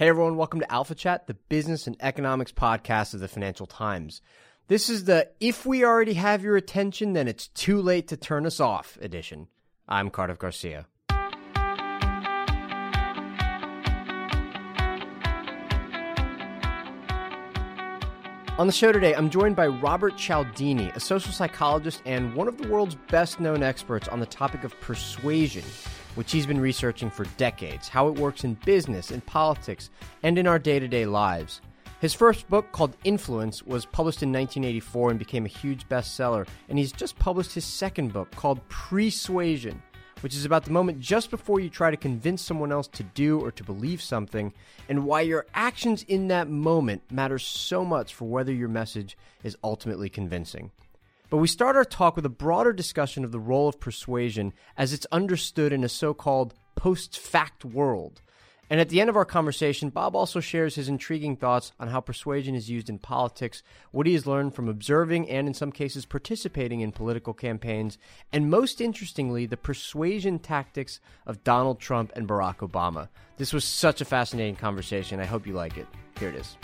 [0.00, 4.22] Hey everyone, welcome to Alpha Chat, the business and economics podcast of the Financial Times.
[4.66, 8.46] This is the if we already have your attention, then it's too late to turn
[8.46, 9.48] us off edition.
[9.86, 10.86] I'm Cardiff Garcia.
[18.58, 22.56] On the show today, I'm joined by Robert Cialdini, a social psychologist and one of
[22.56, 25.64] the world's best known experts on the topic of persuasion,
[26.14, 29.90] which he's been researching for decades, how it works in business, in politics,
[30.22, 31.60] and in our day to day lives.
[32.00, 36.78] His first book, called Influence, was published in 1984 and became a huge bestseller, and
[36.78, 39.82] he's just published his second book, called Pre-suasion
[40.20, 43.40] which is about the moment just before you try to convince someone else to do
[43.40, 44.52] or to believe something,
[44.88, 49.56] and why your actions in that moment matter so much for whether your message is
[49.64, 50.70] ultimately convincing.
[51.30, 54.92] But we start our talk with a broader discussion of the role of persuasion as
[54.92, 58.20] it's understood in a so called post fact world
[58.70, 62.00] and at the end of our conversation, Bob also shares his intriguing thoughts on how
[62.00, 66.06] persuasion is used in politics, what he has learned from observing and, in some cases,
[66.06, 67.98] participating in political campaigns,
[68.32, 73.08] and most interestingly, the persuasion tactics of Donald Trump and Barack Obama.
[73.38, 75.18] This was such a fascinating conversation.
[75.18, 75.88] I hope you like it.
[76.20, 76.56] Here it is.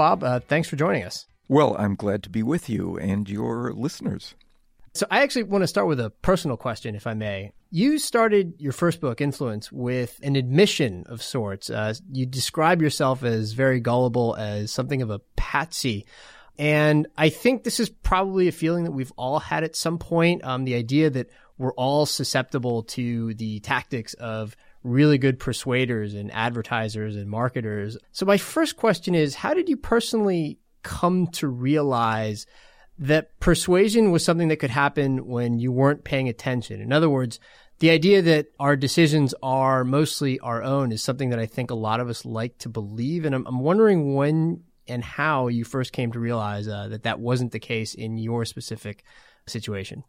[0.00, 1.26] Bob, uh, thanks for joining us.
[1.46, 4.34] Well, I'm glad to be with you and your listeners.
[4.94, 7.52] So I actually want to start with a personal question, if I may.
[7.70, 11.68] You started your first book, Influence, with an admission of sorts.
[11.68, 16.06] Uh, you describe yourself as very gullible, as something of a patsy.
[16.58, 20.42] And I think this is probably a feeling that we've all had at some point.
[20.44, 26.32] Um, the idea that we're all susceptible to the tactics of really good persuaders and
[26.32, 27.98] advertisers and marketers.
[28.12, 32.46] So my first question is, how did you personally come to realize
[33.00, 36.82] that persuasion was something that could happen when you weren't paying attention.
[36.82, 37.40] In other words,
[37.78, 41.74] the idea that our decisions are mostly our own is something that I think a
[41.74, 43.24] lot of us like to believe.
[43.24, 47.20] And I'm, I'm wondering when and how you first came to realize uh, that that
[47.20, 49.02] wasn't the case in your specific
[49.46, 50.04] situation.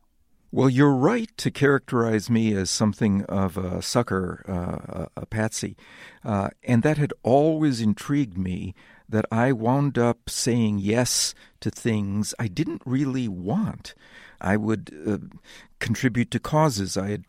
[0.54, 5.78] Well, you're right to characterize me as something of a sucker, uh, a, patsy.
[6.26, 8.76] Uh, and that had always intrigued me
[9.08, 13.96] that I wound up saying yes to things I didn't really want.
[14.42, 15.38] I would uh,
[15.80, 17.24] contribute to causes I had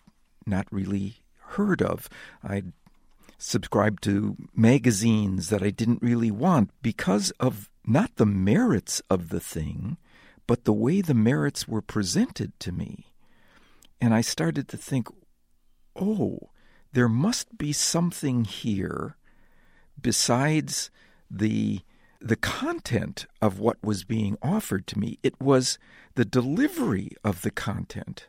[0.44, 2.08] not really heard of.
[2.42, 2.72] I'd
[3.38, 9.40] subscribe to magazines that I didn't really want because of not the merits of the
[9.40, 9.96] thing,
[10.48, 13.11] but the way the merits were presented to me.
[14.02, 15.06] And I started to think,
[15.94, 16.50] oh,
[16.92, 19.16] there must be something here
[19.98, 20.90] besides
[21.30, 21.82] the
[22.20, 25.18] the content of what was being offered to me.
[25.22, 25.78] It was
[26.14, 28.26] the delivery of the content.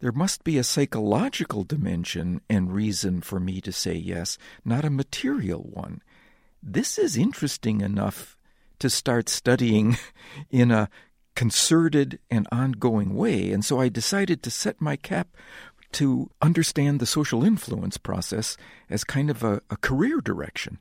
[0.00, 4.90] There must be a psychological dimension and reason for me to say yes, not a
[4.90, 6.02] material one.
[6.62, 8.36] This is interesting enough
[8.78, 9.98] to start studying
[10.50, 10.88] in a
[11.36, 13.52] concerted and ongoing way.
[13.52, 15.28] And so I decided to set my cap
[15.92, 18.56] to understand the social influence process
[18.90, 20.78] as kind of a, a career direction.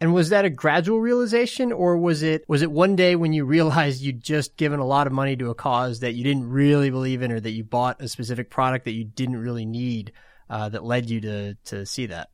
[0.00, 3.44] And was that a gradual realization or was it was it one day when you
[3.44, 6.90] realized you'd just given a lot of money to a cause that you didn't really
[6.90, 10.12] believe in or that you bought a specific product that you didn't really need
[10.50, 12.28] uh, that led you to to see that?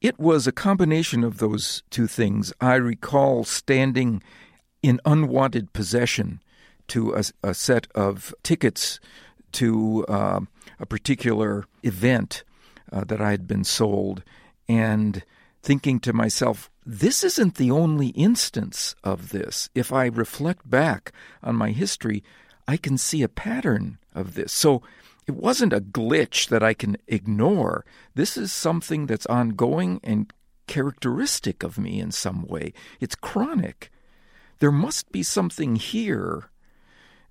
[0.00, 2.54] It was a combination of those two things.
[2.62, 4.22] I recall standing
[4.82, 6.40] in unwanted possession
[6.90, 9.00] to a, a set of tickets
[9.52, 10.40] to uh,
[10.78, 12.44] a particular event
[12.92, 14.22] uh, that I had been sold
[14.68, 15.24] and
[15.62, 19.68] thinking to myself, this isn't the only instance of this.
[19.74, 21.12] If I reflect back
[21.42, 22.22] on my history,
[22.66, 24.52] I can see a pattern of this.
[24.52, 24.82] So
[25.26, 27.84] it wasn't a glitch that I can ignore.
[28.14, 30.32] This is something that's ongoing and
[30.66, 32.72] characteristic of me in some way.
[33.00, 33.90] It's chronic.
[34.60, 36.50] There must be something here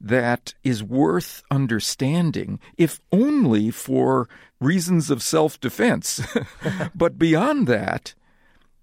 [0.02, 4.30] that is worth understanding, if only for
[4.60, 6.22] reasons of self defense.
[6.96, 8.14] but beyond that,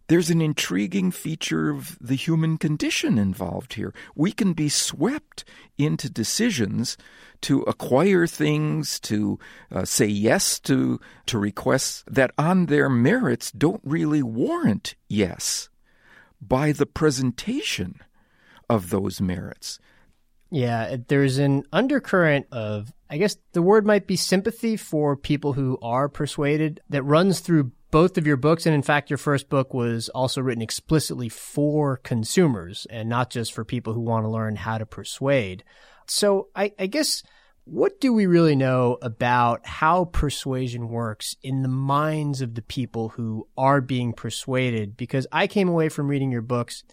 [0.08, 3.92] there's an intriguing feature of the human condition involved here.
[4.14, 5.44] We can be swept
[5.78, 6.96] into decisions
[7.42, 9.38] to acquire things, to
[9.70, 15.68] uh, say yes to, to requests that on their merits don't really warrant yes
[16.40, 18.00] by the presentation
[18.68, 19.80] of those merits.
[20.50, 25.78] Yeah, there's an undercurrent of, I guess the word might be sympathy for people who
[25.82, 28.66] are persuaded that runs through both of your books.
[28.66, 33.52] And in fact, your first book was also written explicitly for consumers and not just
[33.52, 35.64] for people who want to learn how to persuade.
[36.06, 37.22] So I, I guess
[37.64, 43.08] what do we really know about how persuasion works in the minds of the people
[43.08, 44.96] who are being persuaded?
[44.96, 46.84] Because I came away from reading your books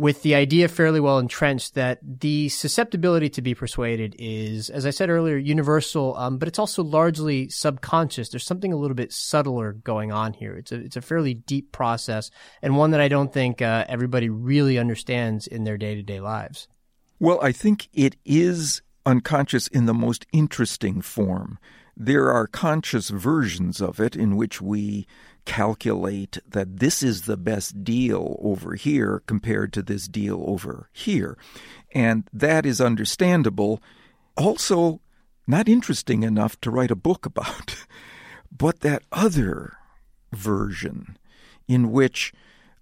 [0.00, 4.90] with the idea fairly well entrenched that the susceptibility to be persuaded is, as I
[4.90, 8.30] said earlier, universal, um, but it's also largely subconscious.
[8.30, 10.56] There's something a little bit subtler going on here.
[10.56, 12.30] It's a it's a fairly deep process
[12.62, 16.20] and one that I don't think uh, everybody really understands in their day to day
[16.20, 16.66] lives.
[17.18, 21.58] Well, I think it is unconscious in the most interesting form.
[22.02, 25.06] There are conscious versions of it in which we
[25.44, 31.36] calculate that this is the best deal over here compared to this deal over here.
[31.92, 33.82] And that is understandable.
[34.34, 35.02] Also,
[35.46, 37.84] not interesting enough to write a book about.
[38.50, 39.74] but that other
[40.32, 41.18] version
[41.68, 42.32] in which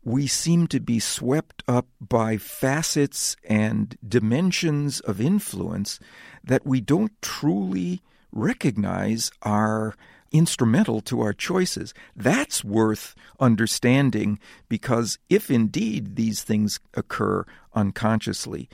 [0.04, 5.98] we seem to be swept up by facets and dimensions of influence
[6.44, 8.00] that we don't truly
[8.32, 9.94] recognize are
[10.30, 11.94] instrumental to our choices.
[12.14, 14.38] That's worth understanding
[14.68, 17.44] because if indeed these things occur
[17.74, 18.68] unconsciously,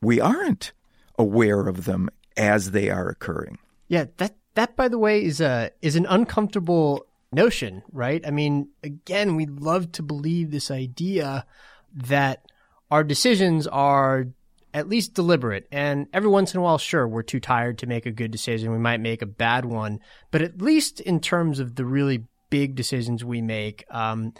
[0.00, 0.72] we aren't
[1.18, 3.58] aware of them as they are occurring.
[3.88, 8.26] Yeah, that that by the way is a is an uncomfortable notion, right?
[8.26, 11.46] I mean, again, we love to believe this idea
[11.94, 12.44] that
[12.90, 14.26] our decisions are
[14.74, 15.66] at least deliberate.
[15.70, 18.72] And every once in a while, sure, we're too tired to make a good decision.
[18.72, 20.00] We might make a bad one.
[20.30, 24.32] But at least in terms of the really big decisions we make, um,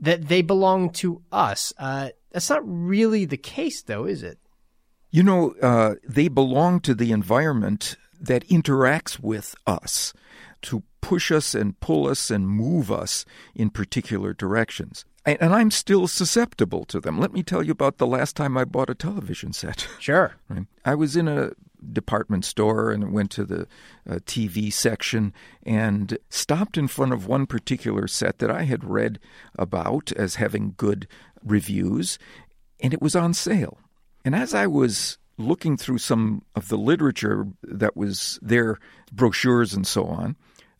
[0.00, 1.72] that they belong to us.
[1.78, 4.38] Uh, that's not really the case, though, is it?
[5.10, 10.12] You know, uh, they belong to the environment that interacts with us
[10.62, 13.24] to push us and pull us and move us
[13.54, 17.18] in particular directions and I'm still susceptible to them.
[17.18, 19.88] Let me tell you about the last time I bought a television set.
[19.98, 20.36] Sure.
[20.84, 21.50] I was in a
[21.92, 23.62] department store and went to the
[24.08, 25.32] uh, TV section
[25.64, 29.18] and stopped in front of one particular set that I had read
[29.58, 31.06] about as having good
[31.44, 32.18] reviews,
[32.80, 33.78] and it was on sale.
[34.24, 38.78] And as I was looking through some of the literature that was there,
[39.12, 40.36] brochures and so on,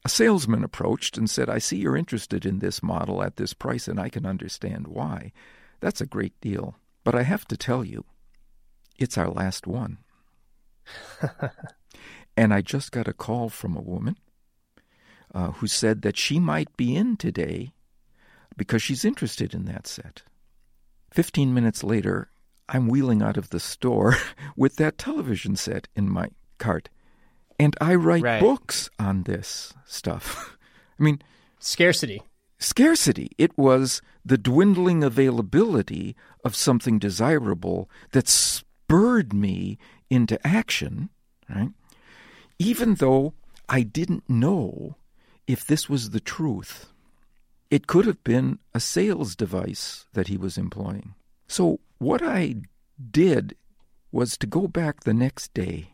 [0.06, 3.88] a salesman approached and said, I see you're interested in this model at this price,
[3.88, 5.32] and I can understand why.
[5.80, 6.76] That's a great deal.
[7.02, 8.04] But I have to tell you,
[8.96, 9.98] it's our last one.
[12.36, 14.16] and I just got a call from a woman
[15.34, 17.72] uh, who said that she might be in today
[18.56, 20.22] because she's interested in that set.
[21.10, 22.30] Fifteen minutes later,
[22.68, 24.14] I'm wheeling out of the store
[24.56, 26.90] with that television set in my cart.
[27.58, 28.40] And I write right.
[28.40, 30.56] books on this stuff.
[30.98, 31.22] I mean,
[31.58, 32.22] scarcity.
[32.58, 33.30] Scarcity.
[33.38, 39.78] It was the dwindling availability of something desirable that spurred me
[40.10, 41.10] into action,
[41.48, 41.70] right?
[42.58, 43.34] Even though
[43.68, 44.96] I didn't know
[45.46, 46.92] if this was the truth.
[47.70, 51.14] It could have been a sales device that he was employing.
[51.48, 52.56] So, what I
[53.10, 53.56] did
[54.12, 55.90] was to go back the next day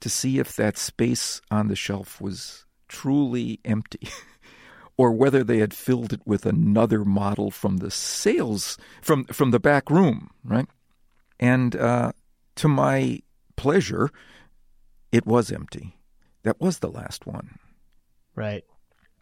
[0.00, 4.08] to see if that space on the shelf was truly empty.
[4.96, 9.58] or whether they had filled it with another model from the sales from from the
[9.58, 10.68] back room, right?
[11.40, 12.12] And uh,
[12.56, 13.20] to my
[13.56, 14.10] pleasure,
[15.10, 15.96] it was empty.
[16.44, 17.58] That was the last one.
[18.34, 18.64] Right,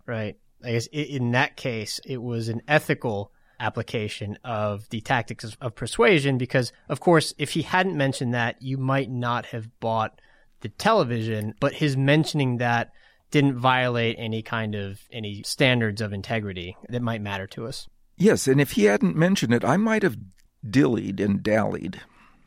[0.07, 0.37] right.
[0.65, 6.39] I guess in that case, it was an ethical application of the tactics of persuasion
[6.39, 10.21] because, of course, if he hadn't mentioned that, you might not have bought
[10.63, 12.93] the television, but his mentioning that
[13.31, 17.89] didn't violate any kind of any standards of integrity that might matter to us.
[18.17, 20.17] Yes, and if he hadn't mentioned it, I might have
[20.65, 22.01] dillied and dallied.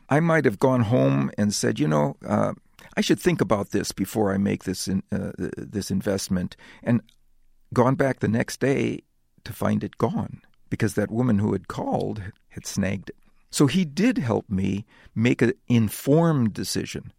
[0.08, 2.54] I might have gone home and said, you know, uh,
[2.96, 7.02] I should think about this before I make this in, uh, this investment, and
[7.74, 9.00] gone back the next day
[9.44, 13.16] to find it gone because that woman who had called had snagged it.
[13.50, 17.12] So he did help me make an informed decision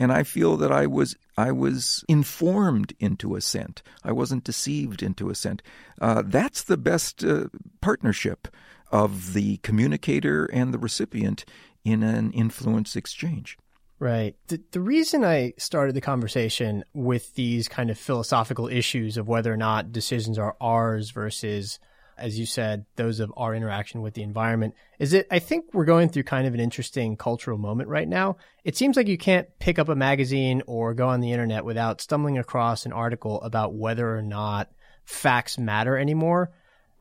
[0.00, 3.82] and I feel that I was I was informed into assent.
[4.02, 5.62] I wasn't deceived into assent.
[6.00, 7.48] Uh, that's the best uh,
[7.80, 8.48] partnership
[8.90, 11.44] of the communicator and the recipient
[11.84, 13.58] in an influence exchange.
[13.98, 14.34] Right.
[14.48, 19.52] The, the reason I started the conversation with these kind of philosophical issues of whether
[19.52, 21.78] or not decisions are ours versus
[22.20, 25.84] as you said, those of our interaction with the environment, is it, I think we're
[25.84, 28.36] going through kind of an interesting cultural moment right now.
[28.64, 32.00] It seems like you can't pick up a magazine or go on the internet without
[32.00, 34.70] stumbling across an article about whether or not
[35.04, 36.52] facts matter anymore.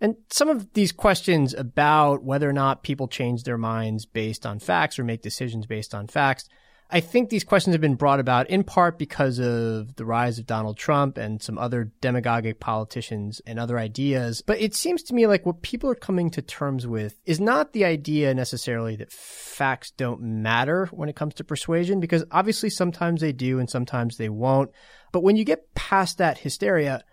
[0.01, 4.59] And some of these questions about whether or not people change their minds based on
[4.59, 6.47] facts or make decisions based on facts
[6.91, 10.47] I think these questions have been brought about in part because of the rise of
[10.47, 14.41] Donald Trump and some other demagogic politicians and other ideas.
[14.41, 17.73] But it seems to me like what people are coming to terms with is not
[17.73, 23.21] the idea necessarily that facts don't matter when it comes to persuasion, because obviously sometimes
[23.21, 24.71] they do and sometimes they won't.
[25.11, 27.03] But when you get past that hysteria,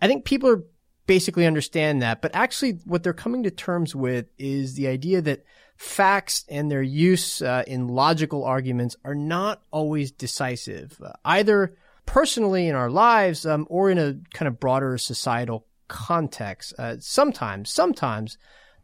[0.00, 0.62] I think people are
[1.06, 2.22] basically understand that.
[2.22, 5.44] But actually, what they're coming to terms with is the idea that
[5.76, 11.76] facts and their use uh, in logical arguments are not always decisive, uh, either
[12.06, 16.74] personally in our lives um, or in a kind of broader societal context.
[16.78, 18.38] Uh, sometimes, sometimes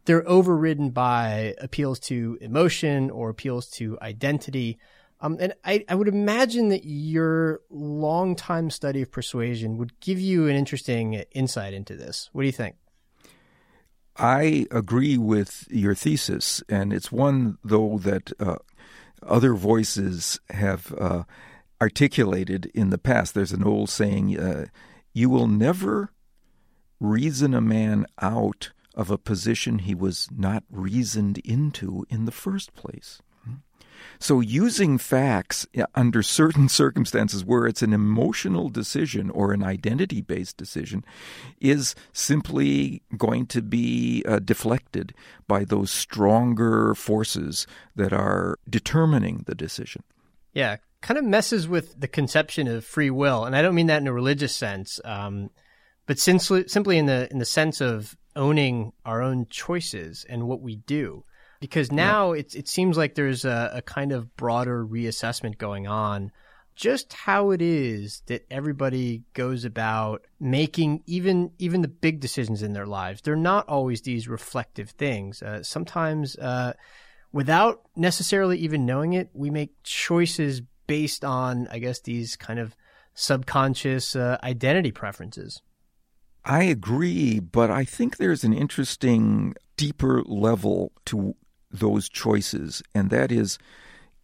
[0.05, 4.79] they're overridden by appeals to emotion or appeals to identity.
[5.19, 10.47] Um, and I, I would imagine that your long-time study of persuasion would give you
[10.47, 12.29] an interesting insight into this.
[12.33, 12.75] What do you think?
[14.17, 18.57] I agree with your thesis, and it's one, though, that uh,
[19.23, 21.23] other voices have uh,
[21.81, 23.33] articulated in the past.
[23.33, 24.65] There's an old saying uh,
[25.13, 26.11] you will never
[26.99, 32.73] reason a man out of a position he was not reasoned into in the first
[32.73, 33.21] place.
[34.19, 40.57] So, using facts under certain circumstances where it's an emotional decision or an identity based
[40.57, 41.03] decision
[41.59, 45.13] is simply going to be uh, deflected
[45.47, 50.03] by those stronger forces that are determining the decision.
[50.53, 53.45] Yeah, kind of messes with the conception of free will.
[53.45, 55.49] And I don't mean that in a religious sense, um,
[56.05, 60.61] but simply, simply in the, in the sense of owning our own choices and what
[60.61, 61.23] we do
[61.61, 62.41] because now yeah.
[62.41, 66.33] it it seems like there's a, a kind of broader reassessment going on
[66.75, 72.73] just how it is that everybody goes about making even even the big decisions in
[72.73, 73.21] their lives.
[73.21, 75.41] They're not always these reflective things.
[75.41, 76.73] Uh, sometimes, uh,
[77.31, 82.75] without necessarily even knowing it, we make choices based on, I guess, these kind of
[83.13, 85.61] subconscious uh, identity preferences.
[86.43, 91.35] I agree, but I think there's an interesting, deeper level to
[91.71, 93.57] those choices, and that is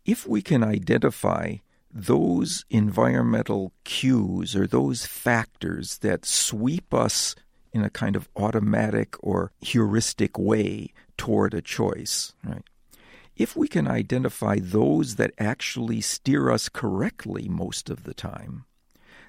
[0.05, 1.55] if we can identify
[1.91, 7.35] those environmental cues or those factors that sweep us
[7.73, 12.63] in a kind of automatic or heuristic way toward a choice, right?
[13.35, 18.65] If we can identify those that actually steer us correctly most of the time,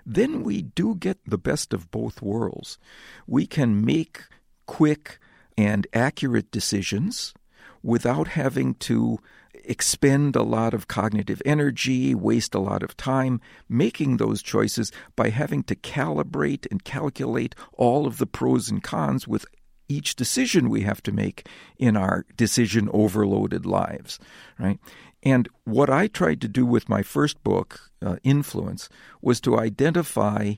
[0.07, 2.79] then we do get the best of both worlds.
[3.27, 4.25] We can make
[4.67, 5.19] quick
[5.59, 7.35] and accurate decisions
[7.83, 9.19] without having to
[9.65, 15.31] expend a lot of cognitive energy, waste a lot of time making those choices by
[15.31, 19.45] having to calibrate and calculate all of the pros and cons with
[19.89, 24.19] each decision we have to make in our decision overloaded lives,
[24.59, 24.79] right?
[25.23, 28.89] And what I tried to do with my first book, uh, Influence,
[29.21, 30.55] was to identify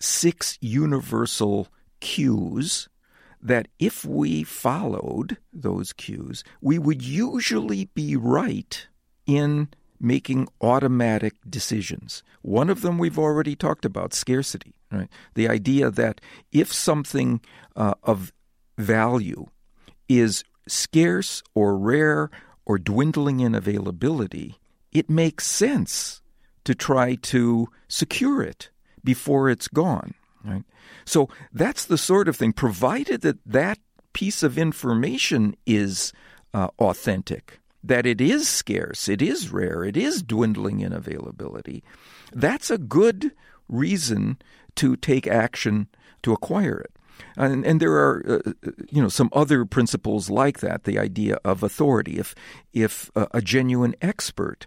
[0.00, 1.68] six universal
[2.00, 2.88] cues
[3.42, 8.86] that if we followed those cues, we would usually be right
[9.26, 9.68] in
[10.00, 12.22] making automatic decisions.
[12.42, 15.08] One of them we've already talked about scarcity, right?
[15.34, 16.20] The idea that
[16.50, 17.40] if something
[17.76, 18.32] uh, of
[18.78, 19.46] value
[20.08, 22.30] is scarce or rare
[22.64, 24.56] or dwindling in availability,
[24.90, 26.20] it makes sense
[26.64, 28.70] to try to secure it
[29.04, 30.14] before it's gone.
[30.44, 30.64] Right?
[31.04, 33.78] So that's the sort of thing, provided that that
[34.12, 36.12] piece of information is
[36.52, 41.82] uh, authentic, that it is scarce, it is rare, it is dwindling in availability,
[42.32, 43.32] that's a good
[43.68, 44.38] reason
[44.76, 45.88] to take action
[46.22, 46.90] to acquire it.
[47.36, 48.52] And, and there are, uh,
[48.90, 50.84] you know, some other principles like that.
[50.84, 52.18] The idea of authority.
[52.18, 52.34] If
[52.72, 54.66] if uh, a genuine expert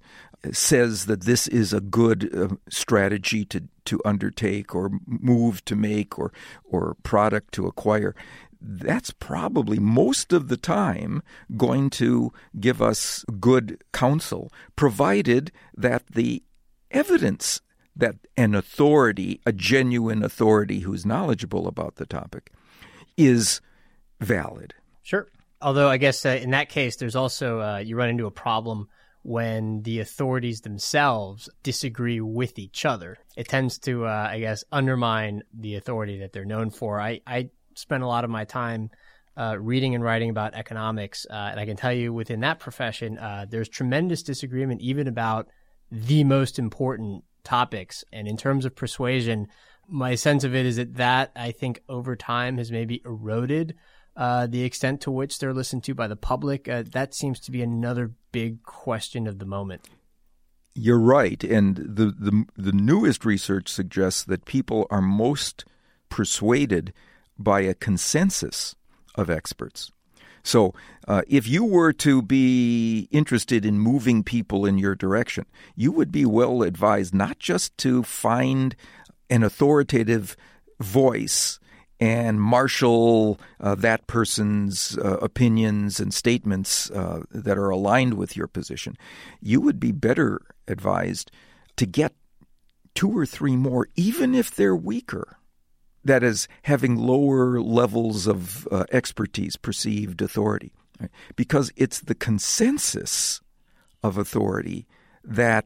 [0.51, 6.19] says that this is a good uh, strategy to, to undertake or move to make
[6.19, 6.31] or,
[6.63, 8.15] or product to acquire,
[8.61, 11.21] that's probably most of the time
[11.55, 16.43] going to give us good counsel, provided that the
[16.91, 17.61] evidence
[17.95, 22.51] that an authority, a genuine authority who's knowledgeable about the topic,
[23.17, 23.61] is
[24.19, 24.73] valid.
[25.03, 25.27] Sure.
[25.61, 28.89] Although I guess uh, in that case, there's also uh, you run into a problem
[29.25, 33.17] when the authorities themselves disagree with each other.
[33.35, 37.01] It tends to, uh, I guess, undermine the authority that they're known for.
[37.01, 38.91] I, I spend a lot of my time
[39.35, 43.17] uh, reading and writing about economics, uh, and I can tell you within that profession,
[43.17, 45.47] uh, there's tremendous disagreement even about
[45.91, 48.03] the most important topics.
[48.13, 49.47] And in terms of persuasion,
[49.87, 53.73] my sense of it is that that I think over time has maybe eroded
[54.15, 56.67] uh, the extent to which they're listened to by the public.
[56.67, 59.81] Uh, that seems to be another big question of the moment.
[60.73, 65.63] You're right, and the, the the newest research suggests that people are most
[66.09, 66.93] persuaded
[67.37, 68.75] by a consensus
[69.15, 69.91] of experts.
[70.43, 70.75] So,
[71.07, 75.45] uh, if you were to be interested in moving people in your direction,
[75.75, 78.75] you would be well advised not just to find
[79.29, 80.37] an authoritative
[80.79, 81.59] voice
[81.99, 88.47] and marshal uh, that person's uh, opinions and statements uh, that are aligned with your
[88.47, 88.97] position.
[89.41, 91.31] You would be better advised
[91.77, 92.13] to get
[92.95, 95.37] two or three more, even if they're weaker
[96.03, 101.09] that is having lower levels of uh, expertise, perceived authority, right?
[101.35, 103.41] because it's the consensus
[104.03, 104.85] of authority
[105.23, 105.65] that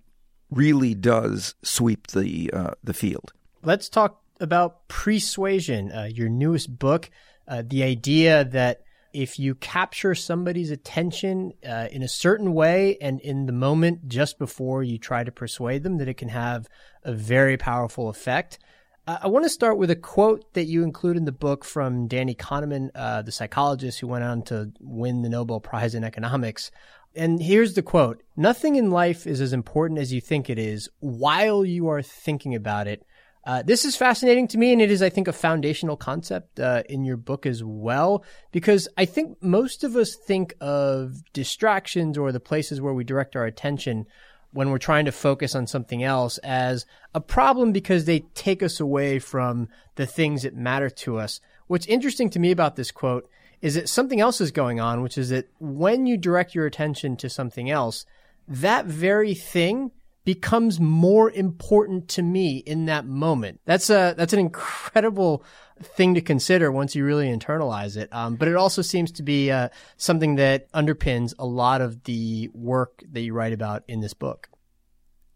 [0.50, 3.34] really does sweep the uh, the field.
[3.62, 7.10] Let's talk about Pre-suasion, uh, your newest book.
[7.48, 8.82] Uh, the idea that
[9.12, 14.38] if you capture somebody's attention uh, in a certain way and in the moment just
[14.38, 16.68] before you try to persuade them, that it can have
[17.04, 18.60] a very powerful effect.
[19.08, 22.36] I want to start with a quote that you include in the book from Danny
[22.36, 26.70] Kahneman, uh, the psychologist who went on to win the Nobel Prize in economics.
[27.16, 30.90] And here's the quote Nothing in life is as important as you think it is
[31.00, 33.04] while you are thinking about it.
[33.50, 36.84] Uh, this is fascinating to me, and it is, I think, a foundational concept uh,
[36.88, 42.32] in your book as well, because I think most of us think of distractions or
[42.32, 44.06] the places where we direct our attention
[44.52, 48.80] when we're trying to focus on something else as a problem because they take us
[48.80, 51.42] away from the things that matter to us.
[51.66, 53.28] What's interesting to me about this quote
[53.64, 57.18] is that something else is going on, which is that when you direct your attention
[57.18, 58.06] to something else,
[58.48, 59.90] that very thing
[60.26, 63.62] becomes more important to me in that moment.
[63.66, 65.44] That's a that's an incredible
[65.82, 68.10] thing to consider once you really internalize it.
[68.12, 72.50] Um, but it also seems to be uh, something that underpins a lot of the
[72.54, 74.50] work that you write about in this book.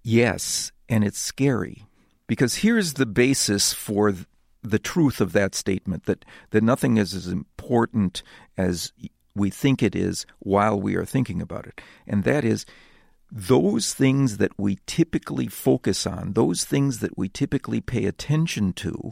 [0.04, 1.86] Yes, and it's scary
[2.28, 4.14] because here's the basis for
[4.62, 8.24] the truth of that statement that, that nothing is as important
[8.58, 8.92] as
[9.36, 11.82] we think it is while we are thinking about it.
[12.08, 12.66] And that is
[13.36, 19.12] those things that we typically focus on, those things that we typically pay attention to,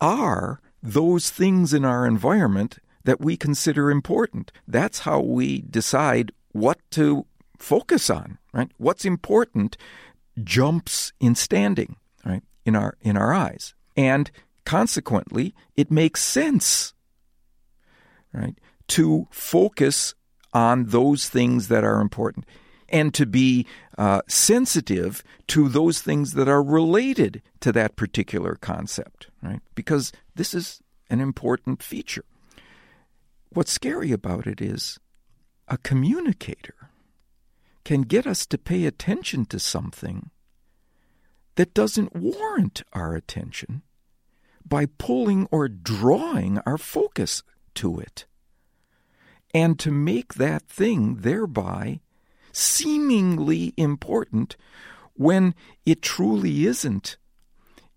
[0.00, 4.52] are those things in our environment that we consider important.
[4.68, 7.26] That's how we decide what to
[7.58, 8.70] focus on, right?
[8.78, 9.76] What's important
[10.44, 12.44] jumps in standing, right?
[12.64, 13.74] In our in our eyes.
[13.96, 14.30] And
[14.64, 16.94] consequently, it makes sense,
[18.32, 18.56] right?
[18.88, 20.14] To focus
[20.52, 22.44] on those things that are important
[22.88, 23.66] and to be
[23.98, 29.60] uh, sensitive to those things that are related to that particular concept, right?
[29.74, 32.24] Because this is an important feature.
[33.50, 34.98] What's scary about it is
[35.68, 36.90] a communicator
[37.84, 40.30] can get us to pay attention to something
[41.54, 43.82] that doesn't warrant our attention
[44.64, 47.42] by pulling or drawing our focus
[47.74, 48.26] to it.
[49.54, 52.00] And to make that thing thereby
[52.56, 54.56] seemingly important
[55.14, 57.18] when it truly isn't.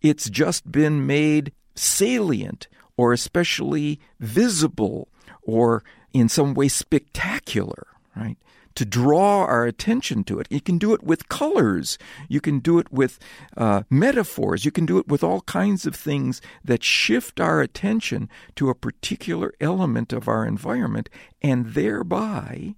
[0.01, 2.67] It's just been made salient
[2.97, 5.07] or especially visible
[5.41, 8.37] or in some way spectacular, right?
[8.75, 10.47] To draw our attention to it.
[10.49, 11.97] You can do it with colors.
[12.27, 13.17] You can do it with
[13.55, 14.65] uh, metaphors.
[14.65, 18.75] You can do it with all kinds of things that shift our attention to a
[18.75, 21.09] particular element of our environment
[21.41, 22.75] and thereby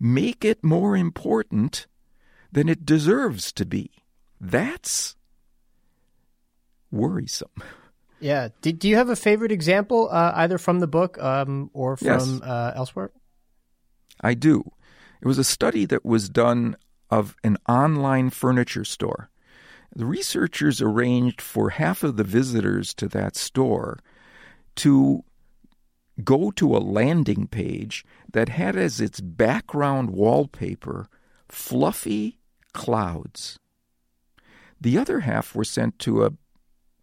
[0.00, 1.86] make it more important
[2.50, 3.90] than it deserves to be.
[4.40, 5.14] That's
[6.90, 7.50] worrisome.
[8.22, 8.48] Yeah.
[8.60, 12.06] Do, do you have a favorite example, uh, either from the book um, or from
[12.06, 12.42] yes.
[12.42, 13.10] uh, elsewhere?
[14.20, 14.72] I do.
[15.22, 16.76] It was a study that was done
[17.10, 19.30] of an online furniture store.
[19.94, 23.98] The researchers arranged for half of the visitors to that store
[24.76, 25.24] to
[26.20, 31.08] go to a landing page that had as its background wallpaper
[31.48, 32.38] fluffy
[32.72, 33.58] clouds.
[34.80, 36.32] The other half were sent to a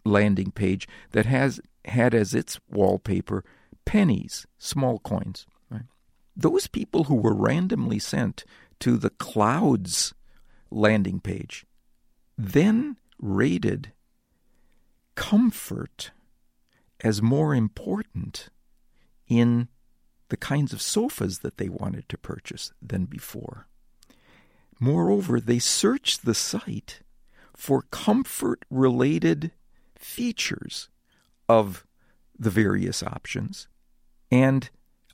[0.06, 3.44] landing page that has had as its wallpaper
[3.86, 5.46] pennies, small coins.
[6.36, 8.46] Those people who were randomly sent
[8.80, 10.14] to the clouds
[10.70, 11.66] landing page
[12.38, 13.94] then rated
[15.16, 16.12] comfort
[17.02, 18.50] as more important
[19.28, 19.68] in
[20.30, 23.68] the kinds of sofas that they wanted to purchase than before.
[24.80, 27.02] Moreover, they searched the site
[27.56, 29.52] for comfort related
[29.96, 30.90] features
[31.50, 31.86] of
[32.38, 33.68] the various options
[34.30, 34.70] and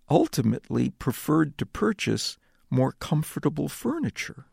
[0.10, 2.38] ultimately preferred to purchase
[2.70, 4.46] more comfortable furniture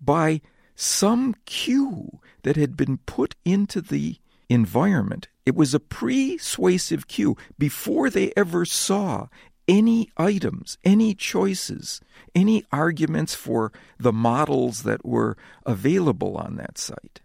[0.00, 0.40] by
[0.74, 4.16] some cue that had been put into the
[4.48, 5.28] environment.
[5.46, 9.28] It was a persuasive cue before they ever saw
[9.66, 12.00] any items, any choices,
[12.34, 17.20] any arguments for the models that were available on that site.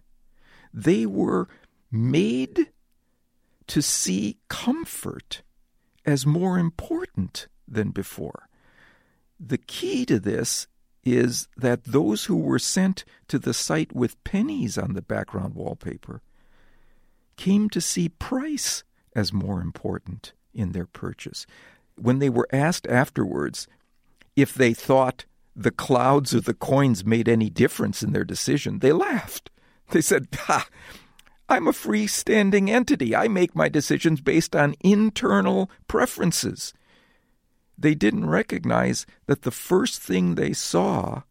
[0.73, 1.47] They were
[1.91, 2.71] made
[3.67, 5.41] to see comfort
[6.05, 8.47] as more important than before.
[9.39, 10.67] The key to this
[11.03, 16.21] is that those who were sent to the site with pennies on the background wallpaper
[17.39, 18.84] came to see price
[19.15, 21.47] as more important in their purchase.
[21.95, 23.65] When they were asked afterwards
[24.36, 25.23] if they thought
[25.56, 29.49] the clouds or the coins made any difference in their decision, they laughed.
[29.91, 30.67] They said, Ha!
[31.47, 33.15] I'm a freestanding entity.
[33.15, 36.73] I make my decisions based on internal preferences.
[37.78, 41.23] They didn't recognize that the first thing they saw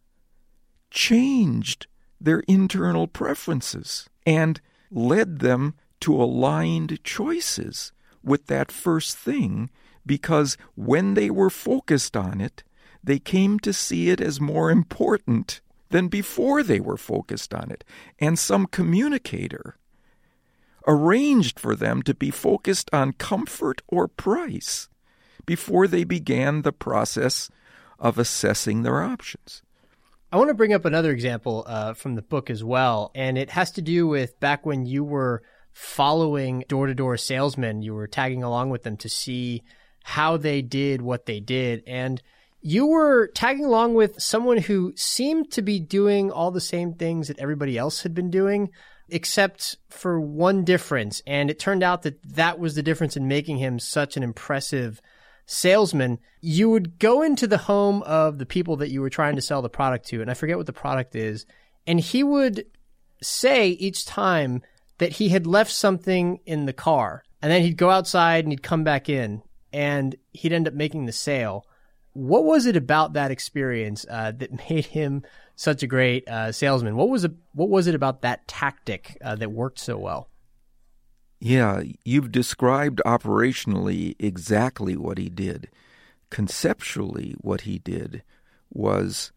[0.91, 1.87] changed
[2.19, 9.71] their internal preferences and led them to aligned choices with that first thing
[10.07, 12.63] because when they were focused on it,
[13.03, 17.85] they came to see it as more important than before they were focused on it.
[18.19, 19.77] And some communicator
[20.87, 24.89] arranged for them to be focused on comfort or price
[25.47, 27.51] before they began the process
[27.99, 29.63] of assessing their options.
[30.31, 33.51] I want to bring up another example uh, from the book as well, and it
[33.51, 35.43] has to do with back when you were
[35.79, 39.63] following door to door salesmen, you were tagging along with them to see
[40.03, 41.85] how they did what they did.
[41.87, 42.21] And
[42.61, 47.29] you were tagging along with someone who seemed to be doing all the same things
[47.29, 48.71] that everybody else had been doing,
[49.09, 51.23] except for one difference.
[51.29, 55.01] And it turned out that that was the difference in making him such an impressive
[55.47, 56.19] salesman.
[56.41, 59.63] You would go into the home of the people that you were trying to sell
[59.63, 61.47] the product to, and I forget what the product is.
[61.87, 62.67] And he would
[63.23, 64.63] say each time
[64.99, 67.23] that he had left something in the car.
[67.41, 71.07] And then he'd go outside and he'd come back in and he'd end up making
[71.07, 71.65] the sale.
[72.13, 75.23] What was it about that experience uh, that made him
[75.57, 76.97] such a great uh, salesman?
[76.97, 80.29] What was it, what was it about that tactic uh, that worked so well?
[81.41, 85.69] Yeah, you've described operationally exactly what he did.
[86.31, 88.25] Conceptually, what he did
[88.71, 89.31] was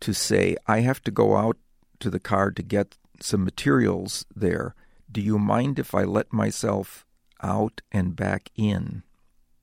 [0.00, 1.56] to say, I have to go out
[2.00, 4.74] to the car to get some materials there.
[5.10, 7.04] Do you mind if I let myself
[7.42, 9.02] out and back in?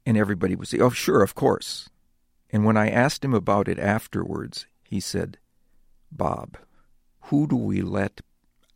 [0.06, 1.89] And everybody would say, Oh, sure, of course.
[2.50, 5.38] And when I asked him about it afterwards, he said,
[6.12, 6.58] Bob,
[7.24, 8.22] who do we let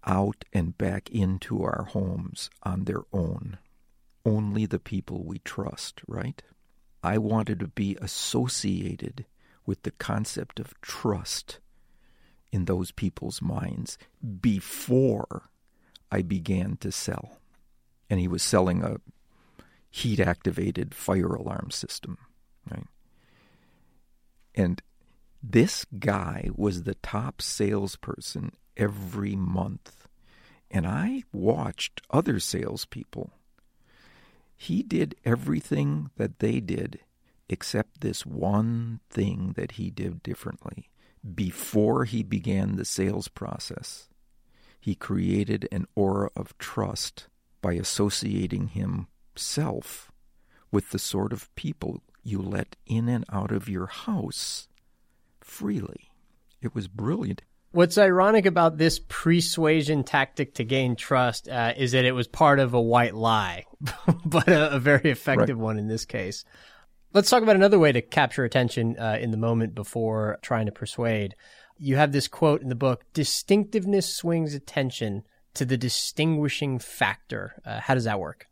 [0.06, 3.58] out and back into our homes on their own?
[4.26, 6.41] Only the people we trust, right?
[7.02, 9.26] I wanted to be associated
[9.65, 11.60] with the concept of trust
[12.51, 13.97] in those people's minds
[14.41, 15.49] before
[16.11, 17.39] I began to sell.
[18.09, 18.97] And he was selling a
[19.89, 22.17] heat activated fire alarm system,
[22.69, 22.87] right?
[24.53, 24.81] And
[25.41, 30.07] this guy was the top salesperson every month.
[30.69, 33.31] And I watched other salespeople.
[34.55, 36.99] He did everything that they did
[37.49, 40.90] except this one thing that he did differently
[41.36, 44.10] before he began the sales process,
[44.79, 47.27] he created an aura of trust
[47.62, 50.12] by associating himself
[50.71, 54.67] with the sort of people you let in and out of your house
[55.39, 56.12] freely.
[56.62, 57.41] It was brilliant.
[57.71, 62.60] What's ironic about this persuasion tactic to gain trust uh, is that it was part
[62.60, 63.65] of a white lie,
[64.25, 65.63] but a, a, very effective right.
[65.63, 66.43] one in this case.
[67.13, 70.71] Let's talk about another way to capture attention uh, in the moment before trying to
[70.71, 71.36] persuade.
[71.78, 75.24] You have this quote in the book distinctiveness swings attention
[75.56, 77.62] to the distinguishing factor.
[77.65, 78.47] Uh, how does that work?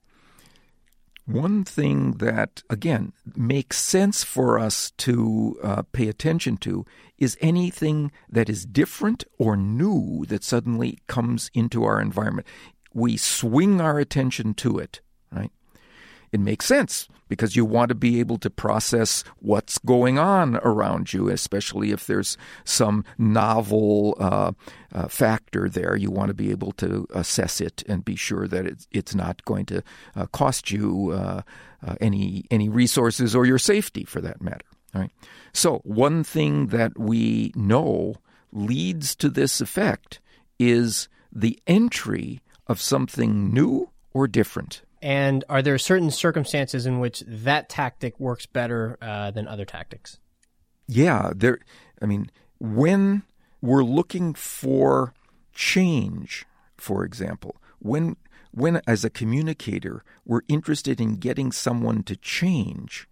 [1.29, 6.85] one thing that, again, makes sense for us to uh, pay attention to
[7.19, 12.47] is anything that is different or new that suddenly comes into our environment.
[12.93, 15.01] We swing our attention to it?
[16.31, 21.13] It makes sense because you want to be able to process what's going on around
[21.13, 24.51] you, especially if there's some novel uh,
[24.93, 25.95] uh, factor there.
[25.95, 29.45] You want to be able to assess it and be sure that it's, it's not
[29.45, 29.83] going to
[30.15, 31.41] uh, cost you uh,
[31.85, 34.65] uh, any any resources or your safety, for that matter.
[34.93, 35.11] Right.
[35.53, 38.15] So one thing that we know
[38.51, 40.19] leads to this effect
[40.57, 44.81] is the entry of something new or different.
[45.01, 50.19] And are there certain circumstances in which that tactic works better uh, than other tactics?
[50.87, 51.59] Yeah, there.
[52.01, 53.23] I mean, when
[53.61, 55.13] we're looking for
[55.53, 56.45] change,
[56.77, 58.17] for example, when
[58.51, 63.07] when as a communicator we're interested in getting someone to change,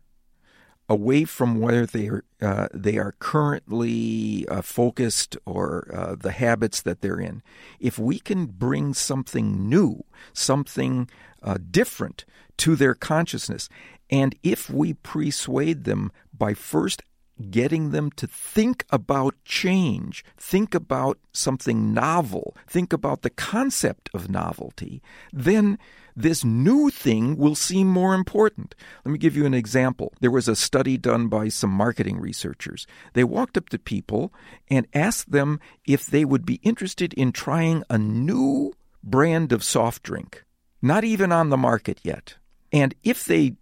[0.89, 6.81] away from where they are uh, they are currently uh, focused or uh, the habits
[6.81, 7.41] that they're in.
[7.79, 11.09] If we can bring something new, something
[11.47, 12.25] uh, different
[12.57, 13.69] to their consciousness,
[14.09, 17.01] and if we persuade them by first
[17.49, 24.29] getting them to think about change, think about something novel, think about the concept of
[24.29, 25.77] novelty, then
[26.15, 28.73] this new thing will seem more important.
[29.05, 30.13] Let me give you an example.
[30.19, 32.87] There was a study done by some marketing researchers.
[33.13, 34.33] They walked up to people
[34.67, 40.01] and asked them if they would be interested in trying a new brand of soft
[40.01, 40.43] drink,
[40.81, 42.35] not even on the market yet.
[42.71, 43.55] And if they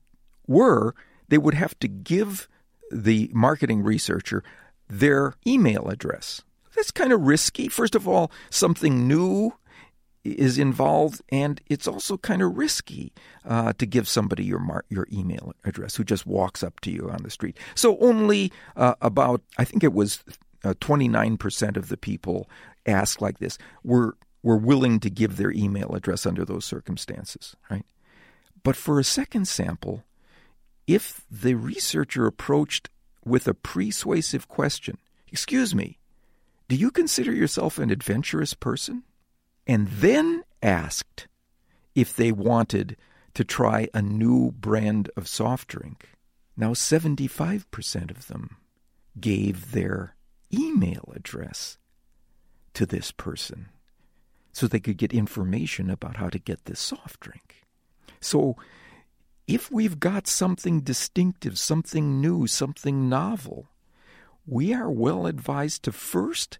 [0.47, 0.95] were,
[1.27, 2.47] they would have to give
[2.91, 4.43] the marketing researcher
[4.87, 6.41] their email address.
[6.75, 7.67] That's kind of risky.
[7.67, 9.53] First of all, something new
[10.23, 13.13] is involved, and it's also kind of risky
[13.45, 17.09] uh, to give somebody your mar- your email address who just walks up to you
[17.09, 17.57] on the street.
[17.75, 20.23] So only uh, about I think it was
[20.79, 22.49] twenty nine percent of the people
[22.85, 27.85] asked like this were were willing to give their email address under those circumstances, right?
[28.61, 30.03] But for a second sample,
[30.85, 32.91] if the researcher approached
[33.25, 34.99] with a persuasive question,
[35.31, 35.97] "Excuse me,
[36.67, 39.03] do you consider yourself an adventurous person?"
[39.65, 41.27] and then asked
[41.95, 42.97] if they wanted
[43.33, 46.11] to try a new brand of soft drink.
[46.55, 48.57] Now, 75% of them
[49.19, 50.15] gave their
[50.53, 51.79] email address
[52.75, 53.69] to this person
[54.55, 57.65] so they could get information about how to get this soft drink.
[58.21, 58.55] So,
[59.47, 63.67] if we've got something distinctive, something new, something novel,
[64.47, 66.57] we are well advised to first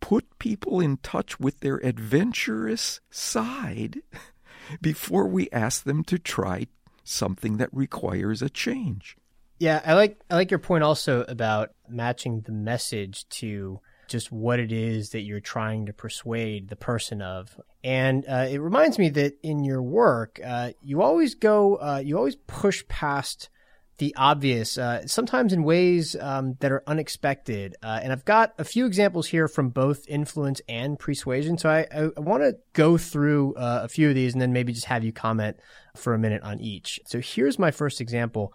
[0.00, 4.00] put people in touch with their adventurous side
[4.80, 6.66] before we ask them to try
[7.04, 9.18] something that requires a change.
[9.58, 14.58] Yeah, I like I like your point also about matching the message to just what
[14.58, 17.60] it is that you're trying to persuade the person of.
[17.84, 22.16] And uh, it reminds me that in your work, uh, you always go, uh, you
[22.16, 23.50] always push past
[23.98, 27.76] the obvious, uh, sometimes in ways um, that are unexpected.
[27.82, 31.58] Uh, and I've got a few examples here from both influence and Pre-suasion.
[31.58, 34.52] So I, I, I want to go through uh, a few of these and then
[34.52, 35.56] maybe just have you comment
[35.96, 37.00] for a minute on each.
[37.06, 38.54] So here's my first example.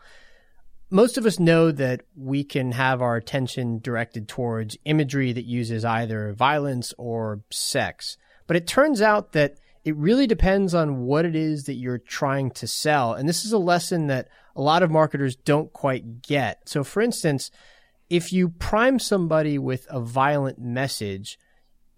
[0.93, 5.83] Most of us know that we can have our attention directed towards imagery that uses
[5.83, 8.15] either violence or sex.
[8.45, 12.51] But it turns out that it really depends on what it is that you're trying
[12.51, 13.13] to sell.
[13.13, 16.69] And this is a lesson that a lot of marketers don't quite get.
[16.69, 17.49] So, for instance,
[18.11, 21.39] if you prime somebody with a violent message,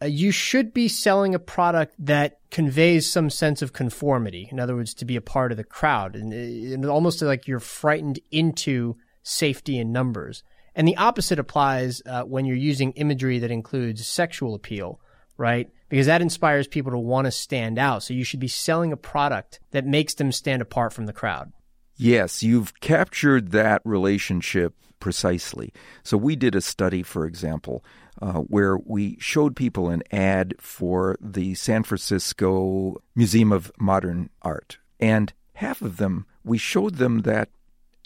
[0.06, 4.48] uh, you should be selling a product that conveys some sense of conformity.
[4.52, 7.60] In other words, to be a part of the crowd, and, and almost like you're
[7.60, 10.44] frightened into safety in numbers.
[10.76, 15.00] And the opposite applies uh, when you're using imagery that includes sexual appeal,
[15.38, 15.70] right?
[15.90, 18.04] Because that inspires people to want to stand out.
[18.04, 21.52] So you should be selling a product that makes them stand apart from the crowd.
[21.98, 25.74] Yes, you've captured that relationship precisely.
[26.04, 27.84] So we did a study, for example,
[28.22, 34.78] uh, where we showed people an ad for the San Francisco Museum of Modern Art.
[35.00, 37.50] And half of them, we showed them that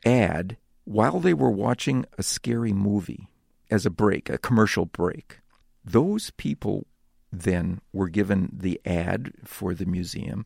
[0.06, 3.28] ad while they were watching a scary movie
[3.70, 5.40] as a break, a commercial break.
[5.86, 6.88] Those people
[7.32, 10.46] then were given the ad for the museum,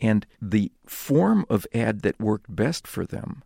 [0.00, 3.42] and the form of ad that worked best for them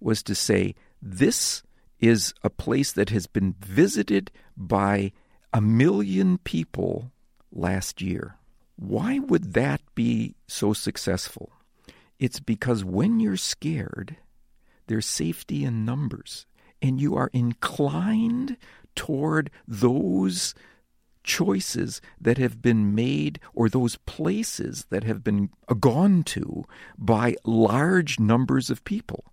[0.00, 1.62] was to say, This
[2.00, 5.12] is a place that has been visited by
[5.52, 7.10] a million people
[7.50, 8.36] last year.
[8.76, 11.52] Why would that be so successful?
[12.18, 14.16] It's because when you're scared,
[14.86, 16.46] there's safety in numbers,
[16.82, 18.56] and you are inclined
[18.94, 20.54] toward those
[21.24, 26.64] choices that have been made or those places that have been gone to
[26.96, 29.24] by large numbers of people.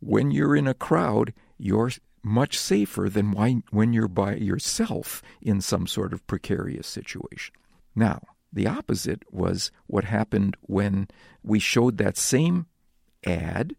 [0.00, 1.32] When you're in a crowd,
[1.64, 1.90] you're
[2.22, 3.32] much safer than
[3.70, 7.54] when you're by yourself in some sort of precarious situation.
[7.96, 8.20] Now,
[8.52, 11.08] the opposite was what happened when
[11.42, 12.66] we showed that same
[13.26, 13.74] ad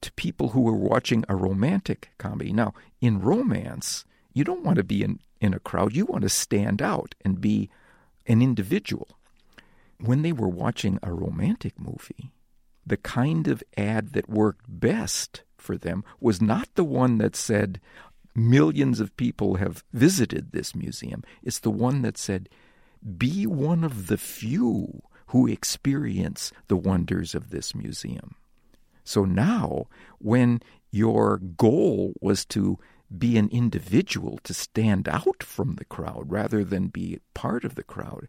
[0.00, 2.50] to people who were watching a romantic comedy.
[2.50, 2.72] Now,
[3.02, 6.80] in romance, you don't want to be in, in a crowd, you want to stand
[6.80, 7.68] out and be
[8.26, 9.08] an individual.
[10.00, 12.32] When they were watching a romantic movie,
[12.86, 17.80] the kind of ad that worked best for them was not the one that said,
[18.34, 21.22] millions of people have visited this museum.
[21.42, 22.48] It's the one that said,
[23.16, 28.34] be one of the few who experience the wonders of this museum.
[29.04, 29.86] So now,
[30.18, 32.78] when your goal was to
[33.16, 37.82] be an individual, to stand out from the crowd rather than be part of the
[37.82, 38.28] crowd,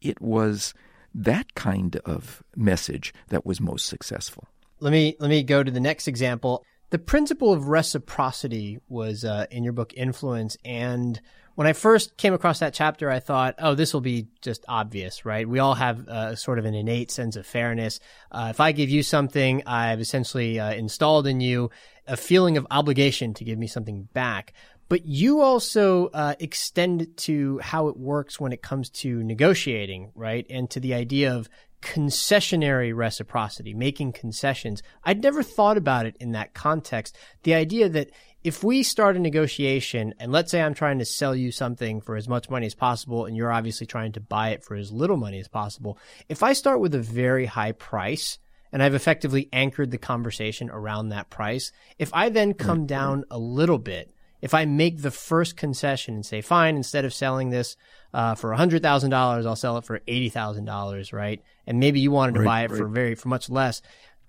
[0.00, 0.74] it was
[1.14, 4.48] that kind of message that was most successful.
[4.80, 6.64] Let me let me go to the next example.
[6.90, 11.20] The principle of reciprocity was uh, in your book Influence, and
[11.58, 15.24] when I first came across that chapter, I thought, oh, this will be just obvious,
[15.24, 15.46] right?
[15.48, 17.98] We all have uh, sort of an innate sense of fairness.
[18.30, 21.70] Uh, if I give you something, I've essentially uh, installed in you
[22.06, 24.52] a feeling of obligation to give me something back.
[24.88, 30.12] But you also uh, extend it to how it works when it comes to negotiating,
[30.14, 30.46] right?
[30.48, 31.48] And to the idea of
[31.82, 34.82] concessionary reciprocity, making concessions.
[35.04, 37.16] I'd never thought about it in that context.
[37.44, 38.10] The idea that
[38.44, 42.16] if we start a negotiation and let's say I'm trying to sell you something for
[42.16, 45.16] as much money as possible and you're obviously trying to buy it for as little
[45.16, 48.38] money as possible, if I start with a very high price
[48.72, 53.38] and I've effectively anchored the conversation around that price, if I then come down a
[53.38, 57.76] little bit, if I make the first concession and say, fine, instead of selling this
[58.12, 61.42] uh, for $100,000, I'll sell it for $80,000, right?
[61.66, 62.78] And maybe you wanted to right, buy it right.
[62.78, 63.82] for very, for much less.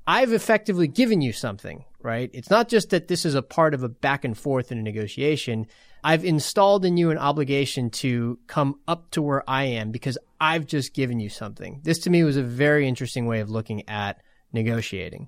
[0.06, 2.30] I've effectively given you something, right?
[2.34, 4.82] It's not just that this is a part of a back and forth in a
[4.82, 5.68] negotiation.
[6.04, 10.66] I've installed in you an obligation to come up to where I am because I've
[10.66, 11.82] just given you something.
[11.84, 15.28] This to me was a very interesting way of looking at negotiating.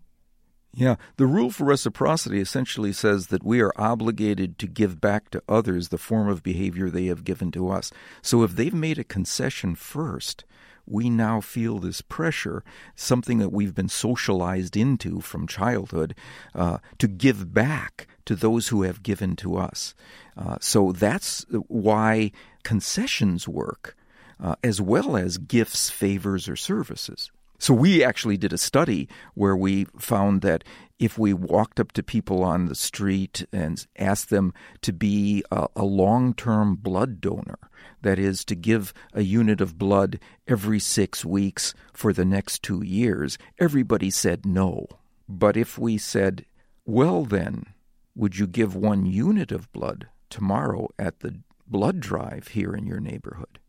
[0.74, 5.44] Yeah, the rule for reciprocity essentially says that we are obligated to give back to
[5.50, 7.92] others the form of behavior they have given to us.
[8.22, 10.46] So if they've made a concession first,
[10.86, 12.64] we now feel this pressure,
[12.96, 16.16] something that we've been socialized into from childhood,
[16.56, 19.94] uh, to give back to those who have given to us.
[20.38, 22.32] Uh, so that's why
[22.64, 23.98] concessions work,
[24.40, 27.30] uh, as well as gifts, favors, or services.
[27.62, 30.64] So we actually did a study where we found that
[30.98, 35.68] if we walked up to people on the street and asked them to be a,
[35.76, 37.60] a long term blood donor,
[38.02, 42.84] that is, to give a unit of blood every six weeks for the next two
[42.84, 44.88] years, everybody said no.
[45.30, 46.46] But if we said,
[46.84, 47.68] well, then,
[48.16, 51.36] would you give one unit of blood tomorrow at the
[51.68, 53.60] blood drive here in your neighborhood?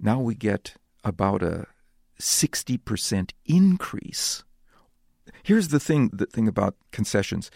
[0.00, 1.66] Now we get about a
[2.22, 4.44] 60% increase.
[5.42, 7.50] Here's the thing the thing about concessions.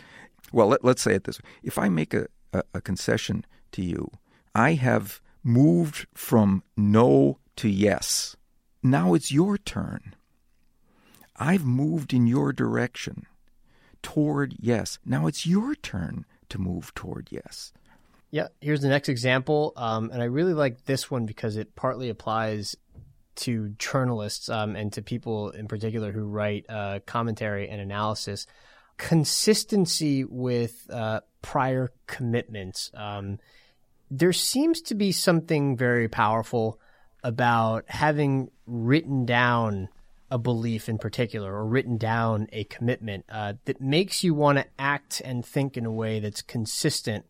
[0.53, 1.49] Well, let, us say it this way.
[1.63, 4.11] If I make a, a, a concession to you,
[4.55, 8.37] I have moved from no to yes.
[8.83, 10.15] Now it's your turn.
[11.37, 13.27] I've moved in your direction
[14.03, 14.99] toward yes.
[15.05, 17.73] Now it's your turn to move toward yes.
[18.31, 19.73] Yeah, here's the next example.
[19.77, 22.77] Um, and I really like this one because it partly applies
[23.37, 28.47] to journalists um, and to people in particular who write uh, commentary and analysis.
[28.97, 32.91] Consistency with uh, prior commitments.
[32.95, 33.39] Um,
[34.11, 36.81] there seems to be something very powerful
[37.23, 39.89] about having written down
[40.31, 44.67] a belief in particular or written down a commitment uh, that makes you want to
[44.79, 47.25] act and think in a way that's consistent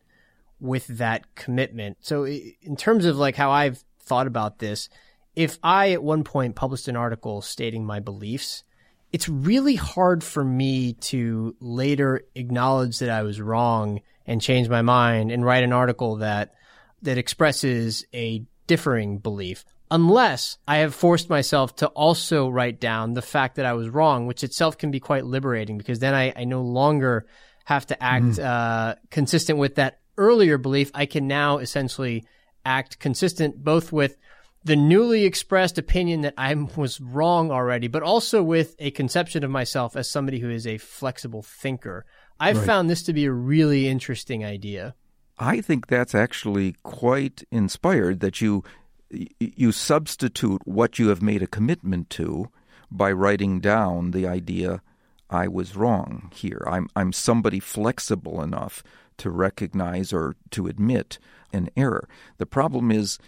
[0.61, 1.99] with that commitment.
[2.01, 4.89] So, in terms of like how I've thought about this,
[5.37, 8.65] if I at one point published an article stating my beliefs,
[9.13, 14.83] it's really hard for me to later acknowledge that I was wrong and change my
[14.83, 16.55] mind and write an article that
[17.03, 23.23] that expresses a differing belief unless I have forced myself to also write down the
[23.23, 26.45] fact that I was wrong, which itself can be quite liberating because then I, I
[26.45, 27.27] no longer
[27.65, 28.45] have to act mm.
[28.45, 30.91] uh, consistent with that earlier belief.
[30.95, 32.25] I can now essentially
[32.65, 34.17] act consistent both with
[34.67, 39.51] the newly expressed opinion that I was wrong already, but also with a conception of
[39.51, 42.05] myself as somebody who is a flexible thinker.
[42.41, 42.67] I've right.
[42.67, 44.97] found this to be a really interesting idea.
[45.39, 48.65] I think that's actually quite inspired that you
[49.39, 52.51] you substitute what you have made a commitment to
[52.91, 54.83] by writing down the idea
[55.31, 56.65] I was wrong here.
[56.67, 58.83] I'm I'm somebody flexible enough
[59.19, 61.21] to recognize or to admit
[61.53, 62.09] an error.
[62.39, 63.19] The problem is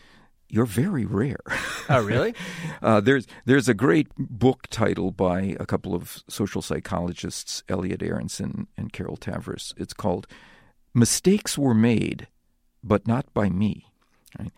[0.49, 1.41] you're very rare.
[1.89, 2.35] Oh, really?
[2.83, 8.67] uh, there's there's a great book title by a couple of social psychologists, Elliot Aronson
[8.77, 9.75] and Carol Tavris.
[9.77, 10.27] It's called
[10.95, 12.29] "Mistakes Were Made,
[12.83, 13.87] but Not by Me."
[14.39, 14.53] Right?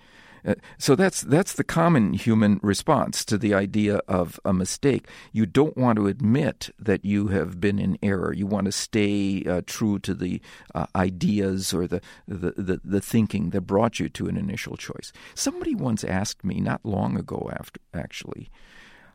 [0.47, 5.07] Uh, so that's that's the common human response to the idea of a mistake.
[5.33, 8.33] You don't want to admit that you have been in error.
[8.33, 10.41] You want to stay uh, true to the
[10.75, 15.13] uh, ideas or the, the, the the thinking that brought you to an initial choice.
[15.35, 18.51] Somebody once asked me not long ago, after actually,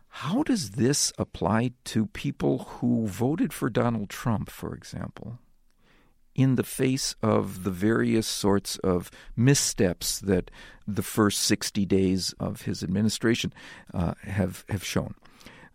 [0.09, 5.39] how does this apply to people who voted for Donald Trump, for example?
[6.35, 10.51] In the face of the various sorts of missteps that
[10.87, 13.53] the first 60 days of his administration
[13.93, 15.15] uh, have, have shown.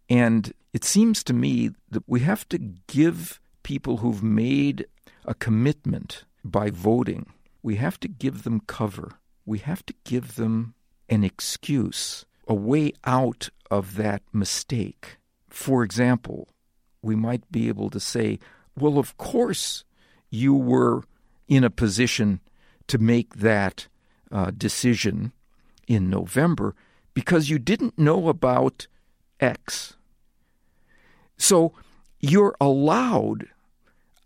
[0.09, 4.87] And it seems to me that we have to give people who've made
[5.25, 7.27] a commitment by voting,
[7.63, 9.13] we have to give them cover.
[9.45, 10.75] We have to give them
[11.09, 15.19] an excuse, a way out of that mistake.
[15.49, 16.49] For example,
[17.03, 18.39] we might be able to say,
[18.79, 19.85] well, of course,
[20.31, 21.03] you were
[21.49, 22.41] in a position
[22.87, 23.89] to make that
[24.31, 25.33] uh, decision
[25.87, 26.75] in November
[27.15, 28.87] because you didn't know about
[29.41, 29.97] X.
[31.37, 31.73] So
[32.21, 33.49] you're allowed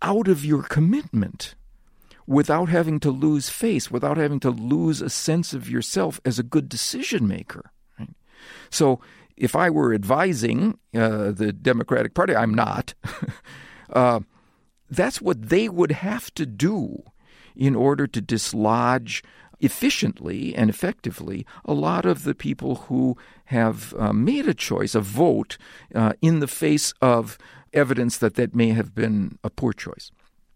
[0.02, 1.54] out of your commitment
[2.26, 6.42] without having to lose face, without having to lose a sense of yourself as a
[6.42, 7.70] good decision maker.
[7.98, 8.14] Right?
[8.70, 9.00] So
[9.36, 12.94] if I were advising uh, the Democratic Party, I'm not.
[13.92, 14.20] uh,
[14.94, 17.02] that's what they would have to do
[17.56, 19.22] in order to dislodge
[19.60, 23.16] efficiently and effectively a lot of the people who
[23.46, 25.56] have uh, made a choice, a vote,
[25.94, 27.38] uh, in the face of
[27.72, 30.10] evidence that that may have been a poor choice.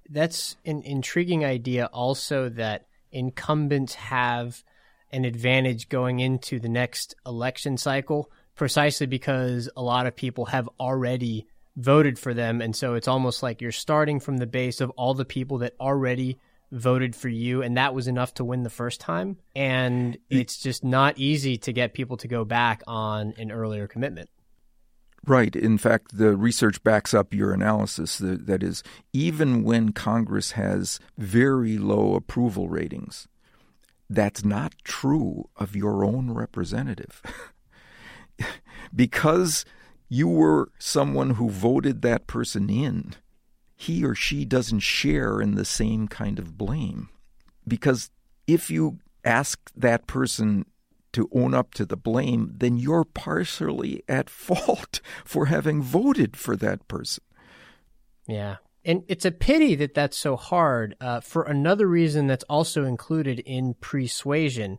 [0.09, 4.63] That's an intriguing idea, also, that incumbents have
[5.11, 10.69] an advantage going into the next election cycle, precisely because a lot of people have
[10.81, 11.47] already
[11.79, 12.61] voted for them.
[12.61, 15.75] And so it's almost like you're starting from the base of all the people that
[15.79, 16.39] already
[16.73, 17.63] voted for you.
[17.63, 19.39] And that was enough to win the first time.
[19.55, 24.29] And it's just not easy to get people to go back on an earlier commitment.
[25.25, 25.55] Right.
[25.55, 28.19] In fact, the research backs up your analysis.
[28.19, 33.29] That is, even when Congress has very low approval ratings,
[34.11, 37.23] that's not true of your own representative.
[38.95, 39.65] because
[40.09, 43.15] you were someone who voted that person in,
[43.77, 47.11] he or she doesn't share in the same kind of blame.
[47.67, 48.11] Because
[48.47, 50.65] if you ask that person
[51.13, 56.57] to own up to the blame, then you're partially at fault for having voted for
[56.57, 57.25] that person.
[58.27, 58.57] Yeah.
[58.85, 63.41] And it's a pity that that's so hard uh, for another reason that's also included
[63.41, 64.79] in Pre-suasion,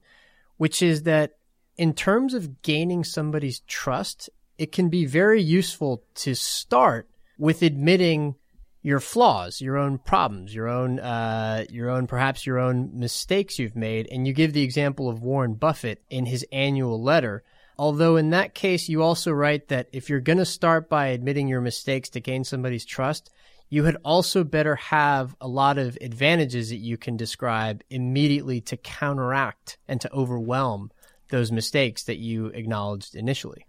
[0.58, 1.34] which is that
[1.78, 4.30] in terms of gaining somebody's trust
[4.60, 8.36] it can be very useful to start with admitting
[8.82, 13.76] your flaws, your own problems, your own, uh, your own, perhaps your own mistakes you've
[13.76, 14.08] made.
[14.12, 17.44] And you give the example of Warren Buffett in his annual letter.
[17.78, 21.48] Although in that case, you also write that if you're going to start by admitting
[21.48, 23.30] your mistakes to gain somebody's trust,
[23.70, 28.76] you had also better have a lot of advantages that you can describe immediately to
[28.76, 30.92] counteract and to overwhelm
[31.30, 33.66] those mistakes that you acknowledged initially.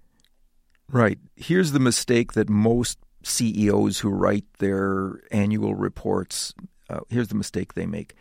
[0.92, 1.18] Right.
[1.36, 6.52] Here's the mistake that most CEOs who write their annual reports,
[6.88, 8.14] uh, here's the mistake they make.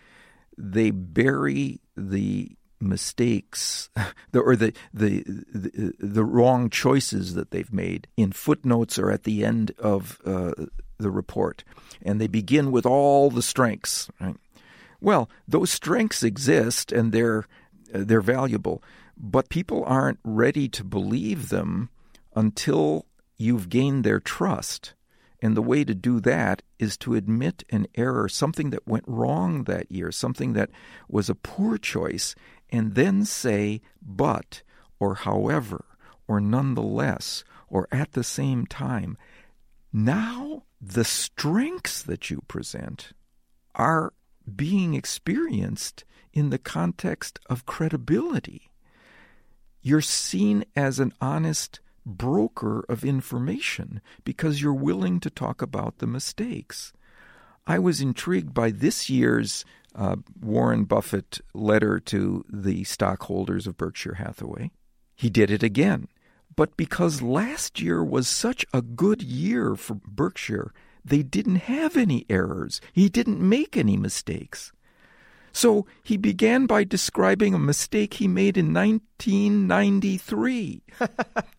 [0.58, 3.90] They bury the mistakes
[4.34, 9.44] or the, the, the the wrong choices that they've made in footnotes or at the
[9.44, 10.54] end of uh,
[10.98, 11.64] the report,
[12.02, 14.10] and they begin with all the strengths.
[14.20, 14.36] Right?
[15.02, 17.46] Well, those strengths exist and they're
[17.92, 18.84] they're valuable,
[19.18, 21.90] but people aren't ready to believe them
[22.40, 23.06] until
[23.38, 24.94] you've gained their trust.
[25.42, 29.66] And the way to do that is to admit an error, something that went wrong
[29.66, 30.70] that year, something that
[31.10, 32.36] was a poor choice,
[32.70, 34.62] and then say, but,
[35.00, 35.84] or however,
[36.30, 39.18] or nonetheless, or at the same time.
[39.92, 43.12] Now, the strengths that you present
[43.76, 44.14] are
[44.56, 48.70] being experienced in the context of credibility
[49.82, 51.80] you're seen as an honest
[52.10, 56.92] broker of information because you're willing to talk about the mistakes.
[57.68, 59.64] I was intrigued by this year's
[59.96, 64.72] uh, Warren Buffett letter to the stockholders of Berkshire Hathaway.
[65.16, 66.08] He did it again.
[66.56, 70.74] But because last year was such a good year for Berkshire,
[71.06, 72.82] they didn't have any errors.
[72.92, 74.74] He didn't make any mistakes.
[75.52, 80.82] So he began by describing a mistake he made in 1993.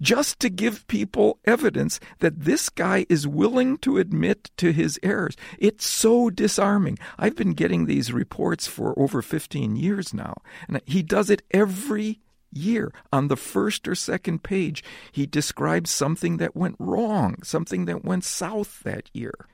[0.00, 5.36] just to give people evidence that this guy is willing to admit to his errors.
[5.58, 6.98] It's so disarming.
[7.18, 10.34] I've been getting these reports for over 15 years now,
[10.68, 12.20] and he does it every
[12.52, 12.92] year.
[13.12, 18.24] On the first or second page, he describes something that went wrong, something that went
[18.24, 19.46] south that year.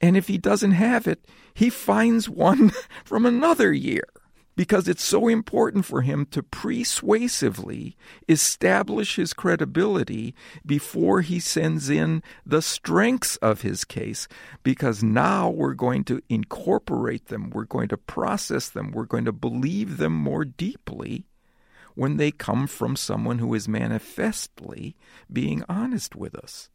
[0.00, 2.72] And if he doesn't have it, he finds one
[3.04, 4.04] from another year
[4.60, 7.96] because it's so important for him to persuasively
[8.28, 10.34] establish his credibility
[10.66, 14.28] before he sends in the strengths of his case.
[14.62, 19.32] Because now we're going to incorporate them, we're going to process them, we're going to
[19.32, 21.24] believe them more deeply
[21.94, 24.94] when they come from someone who is manifestly
[25.32, 26.68] being honest with us.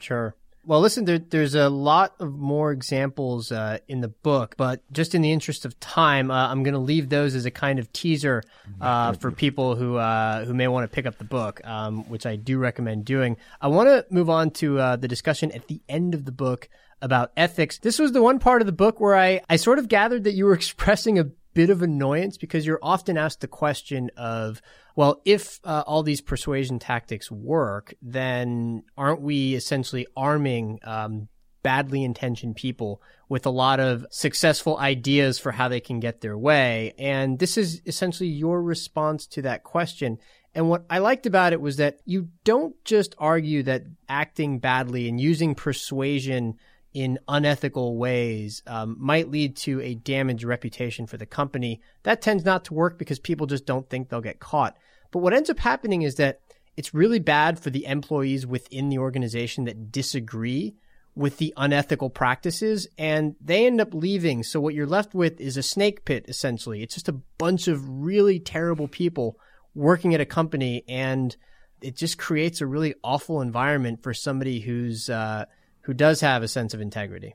[0.00, 0.34] Sure.
[0.68, 5.14] Well, listen, there, there's a lot of more examples uh, in the book, but just
[5.14, 7.90] in the interest of time, uh, I'm going to leave those as a kind of
[7.94, 8.42] teaser
[8.78, 12.26] uh, for people who uh, who may want to pick up the book, um, which
[12.26, 13.38] I do recommend doing.
[13.62, 16.68] I want to move on to uh, the discussion at the end of the book
[17.00, 17.78] about ethics.
[17.78, 20.34] This was the one part of the book where I, I sort of gathered that
[20.34, 24.60] you were expressing a bit of annoyance because you're often asked the question of,
[24.98, 31.28] well, if uh, all these persuasion tactics work, then aren't we essentially arming um,
[31.62, 36.36] badly intentioned people with a lot of successful ideas for how they can get their
[36.36, 36.94] way?
[36.98, 40.18] And this is essentially your response to that question.
[40.52, 45.08] And what I liked about it was that you don't just argue that acting badly
[45.08, 46.56] and using persuasion
[46.92, 51.80] in unethical ways um, might lead to a damaged reputation for the company.
[52.02, 54.76] That tends not to work because people just don't think they'll get caught.
[55.10, 56.40] But what ends up happening is that
[56.76, 60.76] it's really bad for the employees within the organization that disagree
[61.14, 64.44] with the unethical practices and they end up leaving.
[64.44, 66.82] So what you're left with is a snake pit essentially.
[66.82, 69.36] It's just a bunch of really terrible people
[69.74, 71.36] working at a company and
[71.80, 75.46] it just creates a really awful environment for somebody who's uh,
[75.82, 77.34] who does have a sense of integrity.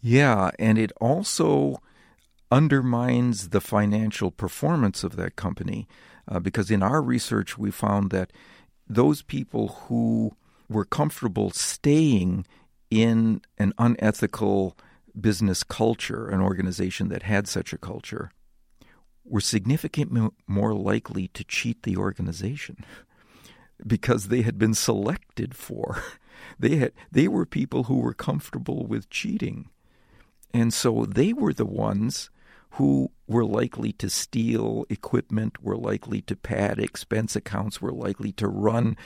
[0.00, 1.82] Yeah, and it also
[2.50, 5.86] undermines the financial performance of that company
[6.28, 8.32] uh, because in our research we found that
[8.88, 10.36] those people who
[10.68, 12.44] were comfortable staying
[12.90, 14.76] in an unethical
[15.18, 18.30] business culture, an organization that had such a culture,
[19.24, 22.84] were significantly more likely to cheat the organization
[23.86, 26.02] because they had been selected for
[26.58, 29.68] they had they were people who were comfortable with cheating.
[30.52, 32.30] And so they were the ones
[32.74, 38.48] who were likely to steal equipment, were likely to pad expense accounts, were likely to
[38.48, 38.96] run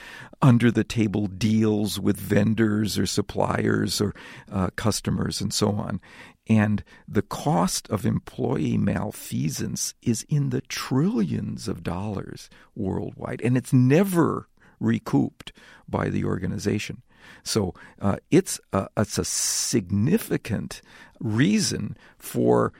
[0.41, 4.13] under the table deals with vendors or suppliers or
[4.51, 5.99] uh, customers and so on.
[6.47, 13.73] And the cost of employee malfeasance is in the trillions of dollars worldwide, and it's
[13.73, 14.47] never
[14.79, 15.51] recouped
[15.87, 17.01] by the organization.
[17.43, 20.81] So uh, it's a, it's a significant
[21.19, 22.73] reason for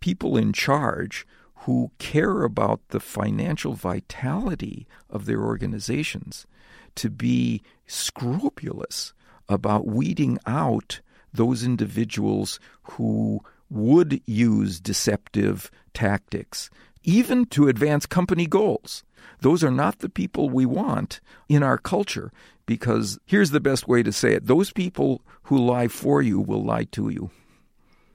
[0.00, 1.26] people in charge
[1.62, 6.46] who care about the financial vitality of their organizations
[6.94, 9.12] to be scrupulous
[9.48, 11.00] about weeding out
[11.32, 13.40] those individuals who
[13.70, 16.70] would use deceptive tactics,
[17.02, 19.04] even to advance company goals.
[19.40, 22.32] Those are not the people we want in our culture
[22.66, 26.62] because here's the best way to say it those people who lie for you will
[26.62, 27.30] lie to you.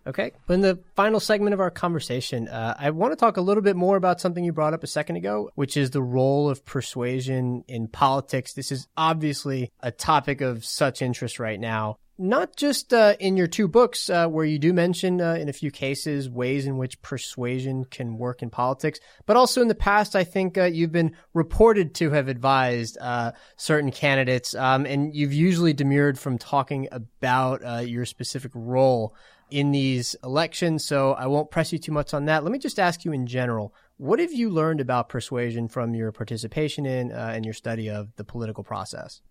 [0.05, 0.31] Okay.
[0.49, 3.77] In the final segment of our conversation, uh, I want to talk a little bit
[3.77, 7.63] more about something you brought up a second ago, which is the role of persuasion
[7.67, 8.53] in politics.
[8.53, 13.47] This is obviously a topic of such interest right now not just uh, in your
[13.47, 17.01] two books, uh, where you do mention uh, in a few cases ways in which
[17.01, 21.15] persuasion can work in politics, but also in the past, I think uh, you've been
[21.33, 27.87] reported to have advised uh, certain candidates, um, and you've usually demurred from talking about
[27.87, 29.15] your specific role
[29.53, 30.83] in these elections.
[30.83, 32.43] So I won't press you too much on that.
[32.43, 33.75] Let me just ask you in general.
[33.97, 38.15] What have you learned about persuasion from your participation in uh, and your study of
[38.15, 39.21] the political process?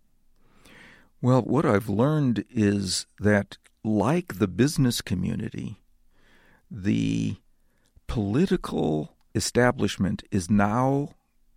[1.20, 5.82] Well, what I've learned is that, like the business community,
[6.70, 7.36] the
[8.06, 11.16] political establishment is now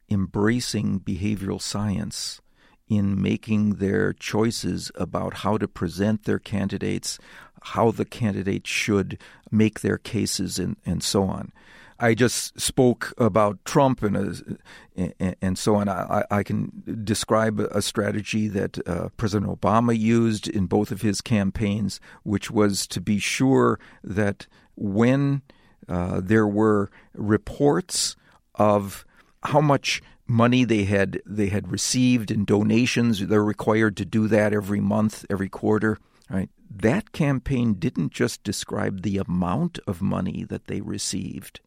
[0.09, 2.41] embracing behavioral science
[2.87, 7.17] in making their choices about how to present their candidates,
[7.61, 9.17] how the candidates should
[9.51, 11.51] make their cases, and, and so on.
[11.97, 14.59] I just spoke about Trump and
[14.97, 15.87] uh, and so on.
[15.87, 21.21] I, I, can describe a strategy that uh, President Obama used in both of his
[21.21, 25.41] campaigns, which was to be sure that when
[25.87, 28.17] uh, there were reports
[28.55, 29.05] of
[29.43, 33.25] how much money they had they had received in donations.
[33.25, 35.97] They're required to do that every month, every quarter.
[36.29, 36.49] Right.
[36.69, 41.61] That campaign didn't just describe the amount of money that they received.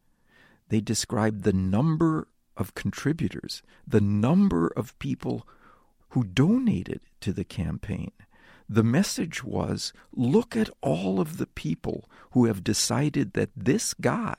[0.67, 5.47] They described the number of contributors, the number of people
[6.09, 8.11] who donated to the campaign.
[8.67, 14.35] The message was look at all of the people who have decided that this guy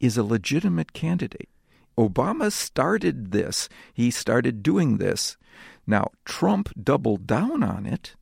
[0.00, 1.48] is a legitimate candidate.
[1.98, 3.68] Obama started this.
[3.92, 5.36] He started doing this.
[5.86, 8.14] Now, Trump doubled down on it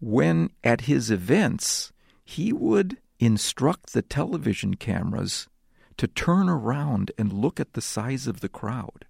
[0.00, 1.92] when, at his events,
[2.24, 5.48] he would instruct the television cameras
[5.96, 9.04] to turn around and look at the size of the crowd.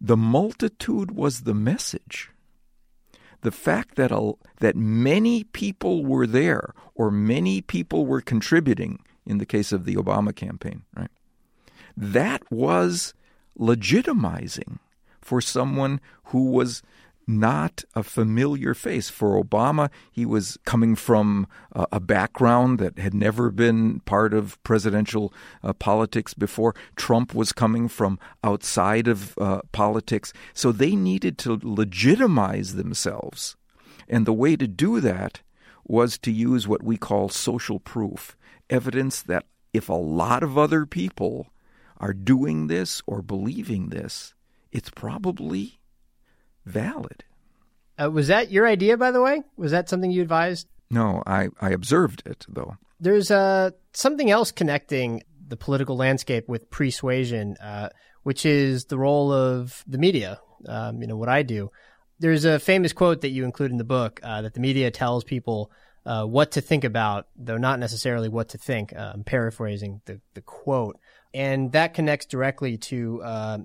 [0.00, 2.30] The multitude was the message.
[3.42, 9.38] The fact that, a, that many people were there or many people were contributing in
[9.38, 11.10] the case of the Obama campaign, right?
[11.96, 13.14] That was
[13.58, 14.78] legitimizing
[15.20, 16.82] for someone who was
[17.28, 19.10] not a familiar face.
[19.10, 25.32] For Obama, he was coming from a background that had never been part of presidential
[25.62, 26.74] uh, politics before.
[26.96, 30.32] Trump was coming from outside of uh, politics.
[30.54, 33.56] So they needed to legitimize themselves.
[34.08, 35.42] And the way to do that
[35.84, 38.36] was to use what we call social proof
[38.70, 41.48] evidence that if a lot of other people
[41.98, 44.34] are doing this or believing this,
[44.72, 45.80] it's probably
[46.64, 47.24] valid.
[48.00, 49.42] Uh, was that your idea, by the way?
[49.56, 50.68] Was that something you advised?
[50.90, 52.76] No, I, I observed it, though.
[53.00, 57.88] There's uh, something else connecting the political landscape with persuasion, uh,
[58.22, 60.40] which is the role of the media.
[60.66, 61.70] Um, you know, what I do.
[62.18, 65.22] There's a famous quote that you include in the book uh, that the media tells
[65.22, 65.70] people
[66.04, 68.92] uh, what to think about, though not necessarily what to think.
[68.92, 70.98] Uh, I'm paraphrasing the, the quote.
[71.34, 73.58] And that connects directly to uh,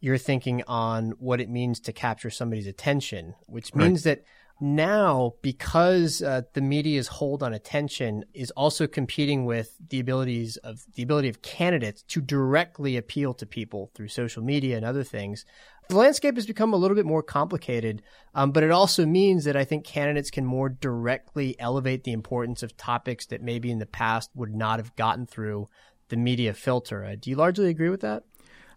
[0.00, 4.16] your thinking on what it means to capture somebody's attention, which means right.
[4.16, 4.24] that
[4.62, 10.84] now, because uh, the media's hold on attention is also competing with the abilities of
[10.94, 15.46] the ability of candidates to directly appeal to people through social media and other things,
[15.88, 18.02] the landscape has become a little bit more complicated.
[18.34, 22.62] Um, but it also means that I think candidates can more directly elevate the importance
[22.62, 25.68] of topics that maybe in the past would not have gotten through
[26.10, 27.04] the media filter.
[27.04, 28.24] Uh, do you largely agree with that?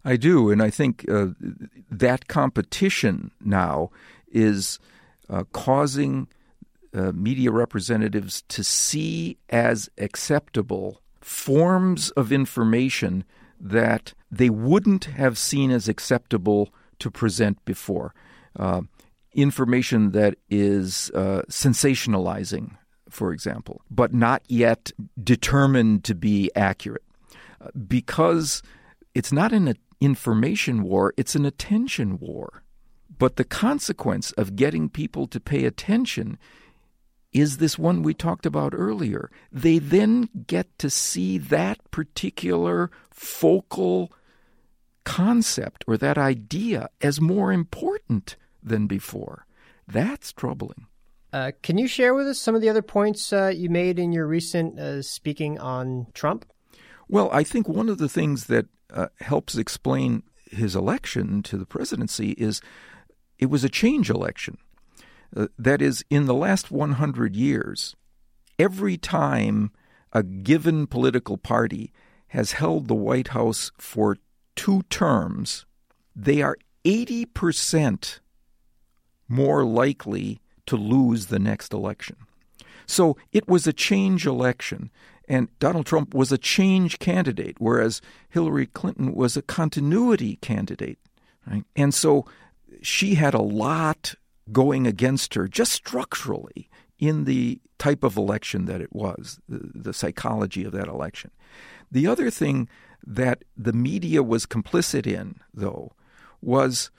[0.05, 1.27] I do, and I think uh,
[1.89, 3.89] that competition now
[4.31, 4.79] is
[5.29, 6.27] uh, causing
[6.93, 13.23] uh, media representatives to see as acceptable forms of information
[13.59, 18.13] that they wouldn't have seen as acceptable to present before.
[18.59, 18.81] Uh,
[19.33, 22.77] information that is sensationalizing,
[23.09, 24.91] for example, but not yet
[25.23, 27.03] determined to be accurate
[27.87, 28.61] because
[29.13, 32.63] it's not an information war, it's an attention war.
[33.17, 36.37] But the consequence of getting people to pay attention
[37.31, 39.29] is this one we talked about earlier.
[39.51, 44.11] They then get to see that particular focal
[45.03, 49.45] concept or that idea as more important than before.
[49.87, 50.87] That's troubling.
[51.33, 54.11] Uh, can you share with us some of the other points uh, you made in
[54.11, 56.45] your recent uh, speaking on Trump?
[57.13, 61.65] Well, I think one of the things that uh, helps explain his election to the
[61.67, 62.59] presidency is
[63.37, 64.57] it was a change election.
[65.37, 67.95] Uh, that is, in the last 100 years,
[68.57, 69.69] every time
[70.11, 71.93] a given political party
[72.29, 74.17] has held the White House for
[74.55, 75.67] two terms,
[76.15, 78.21] they are 80%
[79.27, 82.15] more likely to lose the next election.
[82.87, 84.89] So it was a change election.
[85.33, 90.99] And Donald Trump was a change candidate, whereas Hillary Clinton was a continuity candidate.
[91.47, 91.63] Right?
[91.75, 92.27] And so
[92.83, 94.13] she had a lot
[94.51, 96.69] going against her just structurally
[96.99, 101.31] in the type of election that it was, the, the psychology of that election.
[101.91, 102.69] The other thing
[103.03, 105.93] that the media was complicit in, though,
[106.43, 106.91] was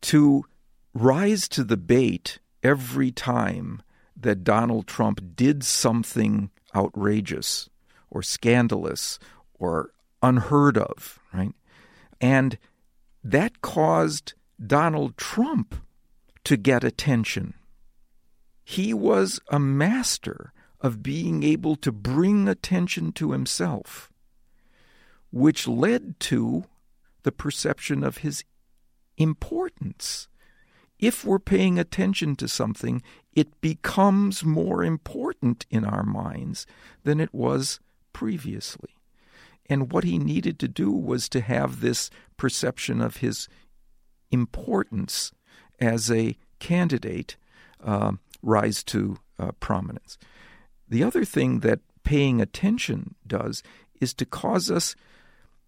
[0.00, 0.46] to
[0.94, 3.82] rise to the bait every time
[4.16, 7.68] that Donald Trump did something outrageous
[8.10, 9.18] or scandalous
[9.54, 9.90] or
[10.22, 11.54] unheard of, right?
[12.20, 12.58] And
[13.22, 15.74] that caused Donald Trump
[16.44, 17.54] to get attention.
[18.64, 24.10] He was a master of being able to bring attention to himself,
[25.30, 26.64] which led to
[27.22, 28.44] the perception of his
[29.16, 30.28] importance.
[31.00, 36.66] If we're paying attention to something, it becomes more important in our minds
[37.04, 37.80] than it was
[38.12, 38.90] previously.
[39.68, 43.48] And what he needed to do was to have this perception of his
[44.30, 45.32] importance
[45.78, 47.36] as a candidate
[47.82, 50.18] uh, rise to uh, prominence.
[50.88, 53.62] The other thing that paying attention does
[54.00, 54.94] is to cause us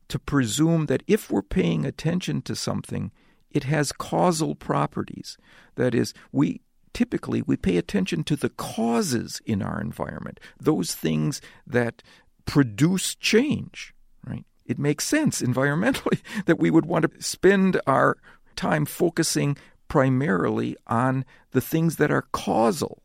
[0.08, 3.12] to presume that if we're paying attention to something,
[3.52, 5.38] it has causal properties.
[5.76, 6.60] That is, we
[6.92, 12.02] typically we pay attention to the causes in our environment, those things that
[12.44, 13.94] produce change,
[14.26, 14.44] right?
[14.66, 18.16] It makes sense environmentally that we would want to spend our
[18.56, 19.56] time focusing
[19.88, 23.02] primarily on the things that are causal,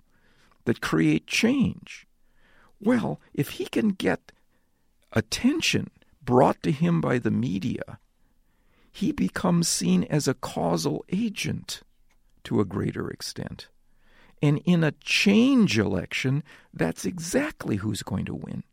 [0.66, 2.08] that create change.
[2.80, 4.32] Well, if he can get
[5.14, 5.90] attention
[6.22, 8.00] brought to him by the media,
[8.98, 11.82] he becomes seen as a causal agent
[12.44, 13.68] to a greater extent.
[14.42, 16.44] And in a change election,
[16.74, 18.64] that's exactly who's going to win.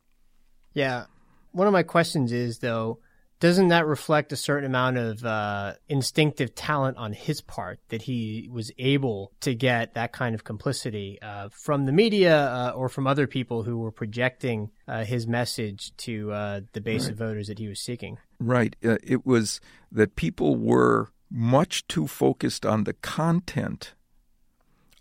[0.72, 1.04] Yeah.
[1.52, 3.00] One of my questions is, though,
[3.38, 8.48] doesn't that reflect a certain amount of uh, instinctive talent on his part that he
[8.50, 13.06] was able to get that kind of complicity uh, from the media uh, or from
[13.06, 17.12] other people who were projecting uh, his message to uh, the base right.
[17.12, 18.16] of voters that he was seeking?
[18.46, 18.76] Right.
[18.84, 23.94] Uh, it was that people were much too focused on the content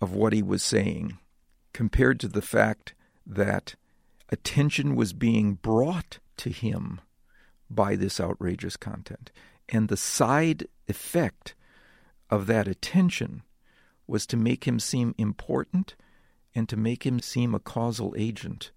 [0.02, 1.18] of what he was saying
[1.74, 2.94] compared to the fact
[3.26, 3.76] that
[4.30, 7.02] attention was being brought to him
[7.70, 9.32] by this outrageous content.
[9.70, 11.56] And the side effect
[12.30, 13.44] of that attention
[14.08, 15.96] was to make him seem important
[16.56, 18.72] and to make him seem a causal agent,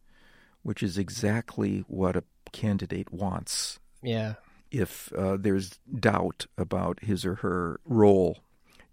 [0.62, 3.78] which is exactly what a candidate wants.
[4.02, 4.34] Yeah.
[4.70, 8.38] If uh, there's doubt about his or her role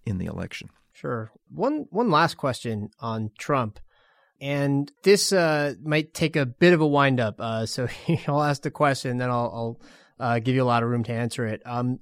[0.05, 0.69] in the election.
[0.91, 1.31] Sure.
[1.49, 3.79] One one last question on Trump.
[4.41, 7.35] And this uh, might take a bit of a wind up.
[7.39, 7.87] Uh, so
[8.27, 9.81] I'll ask the question, then I'll, I'll
[10.19, 11.61] uh, give you a lot of room to answer it.
[11.65, 11.99] Um,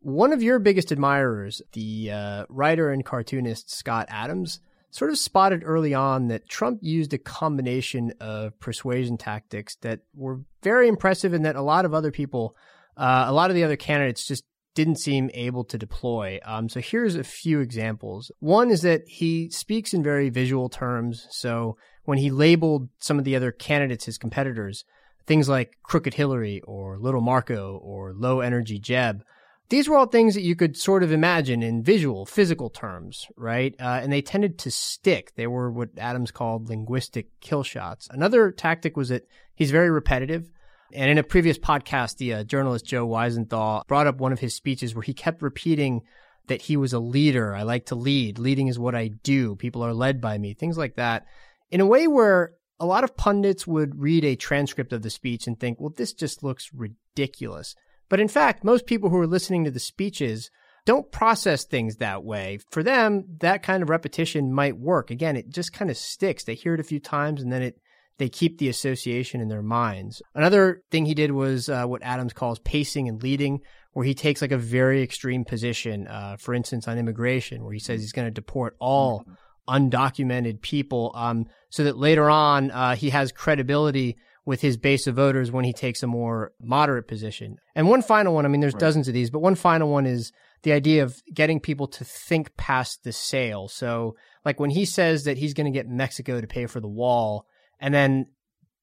[0.00, 5.62] one of your biggest admirers, the uh, writer and cartoonist Scott Adams, sort of spotted
[5.64, 11.44] early on that Trump used a combination of persuasion tactics that were very impressive and
[11.44, 12.54] that a lot of other people,
[12.96, 16.40] uh, a lot of the other candidates just didn't seem able to deploy.
[16.44, 18.30] Um, so here's a few examples.
[18.40, 21.26] One is that he speaks in very visual terms.
[21.30, 24.84] So when he labeled some of the other candidates, his competitors,
[25.26, 29.22] things like Crooked Hillary or Little Marco or Low Energy Jeb,
[29.70, 33.74] these were all things that you could sort of imagine in visual, physical terms, right?
[33.80, 35.32] Uh, and they tended to stick.
[35.36, 38.06] They were what Adams called linguistic kill shots.
[38.10, 40.50] Another tactic was that he's very repetitive.
[40.94, 44.54] And in a previous podcast, the uh, journalist Joe Weisenthal brought up one of his
[44.54, 46.02] speeches where he kept repeating
[46.46, 47.54] that he was a leader.
[47.54, 48.38] I like to lead.
[48.38, 49.56] Leading is what I do.
[49.56, 50.54] People are led by me.
[50.54, 51.26] Things like that.
[51.70, 55.46] In a way where a lot of pundits would read a transcript of the speech
[55.46, 57.74] and think, well, this just looks ridiculous.
[58.08, 60.50] But in fact, most people who are listening to the speeches
[60.84, 62.58] don't process things that way.
[62.70, 65.10] For them, that kind of repetition might work.
[65.10, 66.44] Again, it just kind of sticks.
[66.44, 67.80] They hear it a few times and then it
[68.18, 70.22] they keep the association in their minds.
[70.34, 73.60] Another thing he did was uh, what Adams calls pacing and leading,
[73.92, 77.80] where he takes like a very extreme position, uh, for instance, on immigration, where he
[77.80, 79.24] says he's going to deport all
[79.68, 85.16] undocumented people, um, so that later on uh, he has credibility with his base of
[85.16, 87.56] voters when he takes a more moderate position.
[87.74, 88.80] And one final one, I mean, there's right.
[88.80, 92.54] dozens of these, but one final one is the idea of getting people to think
[92.56, 93.68] past the sale.
[93.68, 96.88] So, like when he says that he's going to get Mexico to pay for the
[96.88, 97.46] wall,
[97.84, 98.26] and then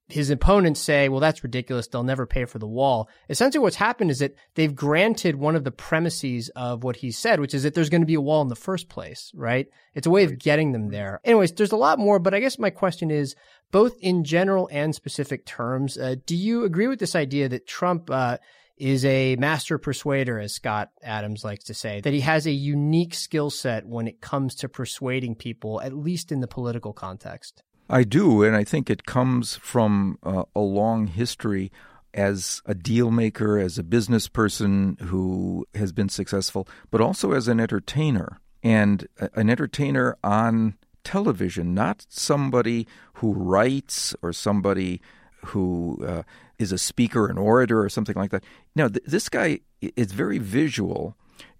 [0.09, 1.87] his opponents say, well, that's ridiculous.
[1.87, 3.09] They'll never pay for the wall.
[3.29, 7.39] Essentially, what's happened is that they've granted one of the premises of what he said,
[7.39, 9.65] which is that there's going to be a wall in the first place, right?
[9.95, 11.19] It's a way of getting them there.
[11.23, 13.35] Anyways, there's a lot more, but I guess my question is
[13.71, 18.11] both in general and specific terms, uh, do you agree with this idea that Trump,
[18.11, 18.37] uh,
[18.77, 23.15] is a master persuader, as Scott Adams likes to say, that he has a unique
[23.15, 27.63] skill set when it comes to persuading people, at least in the political context.
[27.91, 31.71] I do, and I think it comes from uh, a long history
[32.13, 37.49] as a deal maker, as a business person who has been successful, but also as
[37.49, 45.01] an entertainer and an entertainer on television, not somebody who writes or somebody
[45.47, 46.23] who uh,
[46.59, 48.43] is a speaker, an orator, or something like that.
[48.73, 51.15] Now, th- this guy is very visual,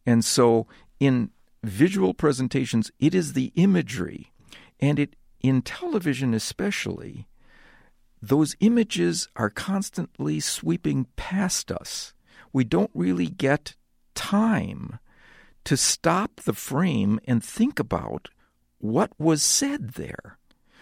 [0.05, 0.67] And so
[0.99, 1.31] in
[1.63, 4.31] visual presentations, it is the imagery,
[4.79, 7.27] and it in television especially,
[8.21, 12.13] those images are constantly sweeping past us.
[12.53, 13.75] We don't really get
[14.13, 14.99] time
[15.63, 18.29] to stop the frame and think about
[18.79, 20.37] what was said there.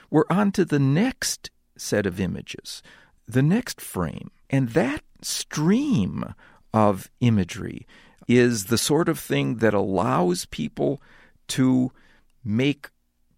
[0.10, 2.82] We're on to the next set of images,
[3.28, 4.32] the next frame.
[4.49, 6.34] And that stream
[6.74, 7.88] of imagery
[8.28, 11.01] is the sort of thing that allows people
[11.47, 11.91] to
[12.43, 12.89] make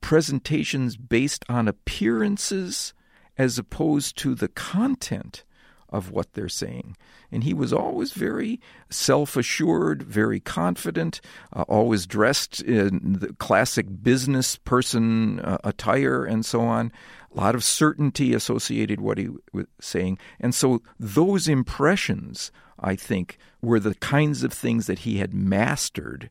[0.02, 2.94] presentations based on appearances
[3.38, 5.44] as opposed to the content
[5.92, 6.96] of what they're saying.
[7.32, 11.22] And he was always very self assured, very confident,
[11.54, 16.92] uh, always dressed in the classic business person uh, attire and so on.
[17.34, 20.18] A lot of certainty associated what he was saying.
[20.40, 26.30] And so those impressions, I think, were the kinds of things that he had mastered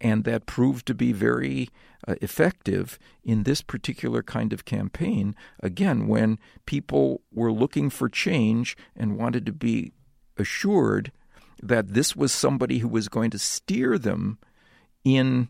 [0.00, 1.68] and that proved to be very
[2.06, 5.34] uh, effective in this particular kind of campaign.
[5.60, 9.92] Again, when people were looking for change and wanted to be
[10.36, 11.12] assured
[11.62, 14.38] that this was somebody who was going to steer them
[15.04, 15.48] in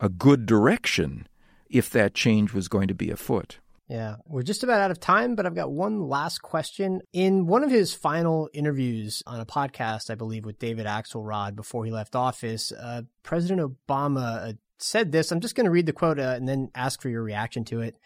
[0.00, 1.28] a good direction
[1.70, 3.58] if that change was going to be afoot.
[3.92, 7.02] Yeah, we're just about out of time, but I've got one last question.
[7.12, 11.84] In one of his final interviews on a podcast, I believe, with David Axelrod before
[11.84, 15.30] he left office, uh, President Obama uh, said this.
[15.30, 17.82] I'm just going to read the quote uh, and then ask for your reaction to
[17.82, 17.98] it.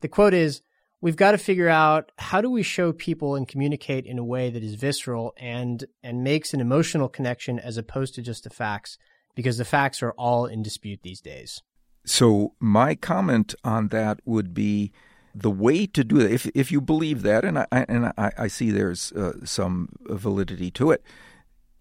[0.00, 0.62] The quote is
[1.00, 4.48] We've got to figure out how do we show people and communicate in a way
[4.48, 8.96] that is visceral and and makes an emotional connection as opposed to just the facts
[9.34, 11.62] because the facts are all in dispute these days.
[12.06, 14.92] So my comment on that would be
[15.34, 18.48] the way to do that, if if you believe that, and I and I, I
[18.48, 21.02] see there's uh, some validity to it,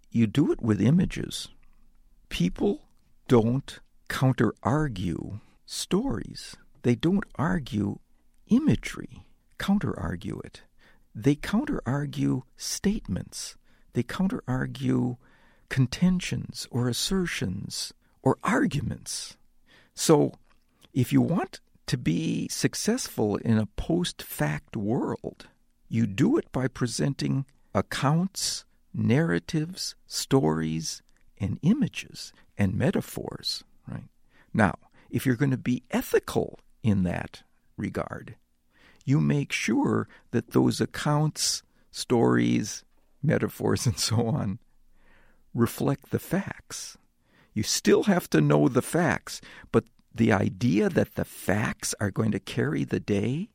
[0.09, 1.49] you do it with images.
[2.29, 2.81] People
[3.27, 6.55] don't counter argue stories.
[6.83, 7.99] They don't argue
[8.47, 9.25] imagery.
[9.57, 10.63] Counter argue it.
[11.13, 13.55] They counter argue statements.
[13.93, 15.17] They counter argue
[15.69, 19.37] contentions or assertions or arguments.
[19.93, 20.33] So,
[20.93, 21.59] if you want
[21.91, 25.47] to be successful in a post fact world,
[25.89, 27.43] you do it by presenting
[27.75, 28.63] accounts,
[28.93, 31.01] narratives, stories,
[31.37, 34.05] and images and metaphors, right?
[34.53, 34.75] Now,
[35.09, 37.43] if you're going to be ethical in that
[37.75, 38.35] regard,
[39.03, 41.61] you make sure that those accounts,
[41.91, 42.85] stories,
[43.21, 44.59] metaphors, and so on
[45.53, 46.97] reflect the facts.
[47.53, 49.41] You still have to know the facts,
[49.73, 49.83] but
[50.13, 53.49] the idea that the facts are going to carry the day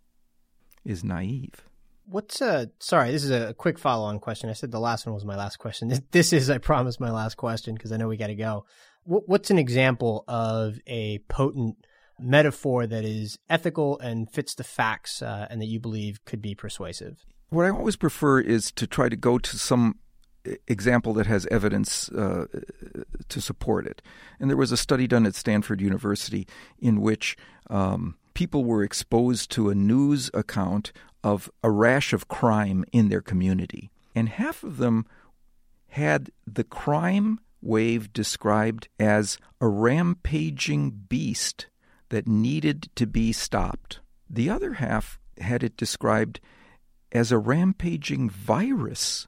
[0.84, 1.68] is naive.
[2.08, 4.48] What's uh sorry, this is a quick follow-on question.
[4.48, 5.92] I said the last one was my last question.
[6.12, 8.64] This is I promise my last question because I know we got to go.
[9.04, 11.76] What's an example of a potent
[12.18, 16.54] metaphor that is ethical and fits the facts uh, and that you believe could be
[16.54, 17.24] persuasive?
[17.50, 19.98] What I always prefer is to try to go to some
[20.66, 22.46] example that has evidence uh,
[23.28, 24.02] to support it.
[24.40, 26.46] And there was a study done at Stanford University
[26.78, 27.36] in which
[27.70, 30.92] um, people were exposed to a news account
[31.24, 33.90] of a rash of crime in their community.
[34.14, 35.06] And half of them
[35.88, 41.66] had the crime wave described as a rampaging beast
[42.10, 44.00] that needed to be stopped.
[44.28, 46.40] The other half had it described
[47.12, 49.26] as a rampaging virus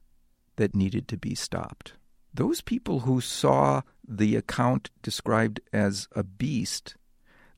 [0.59, 1.93] that needed to be stopped.
[2.33, 6.95] Those people who saw the account described as a beast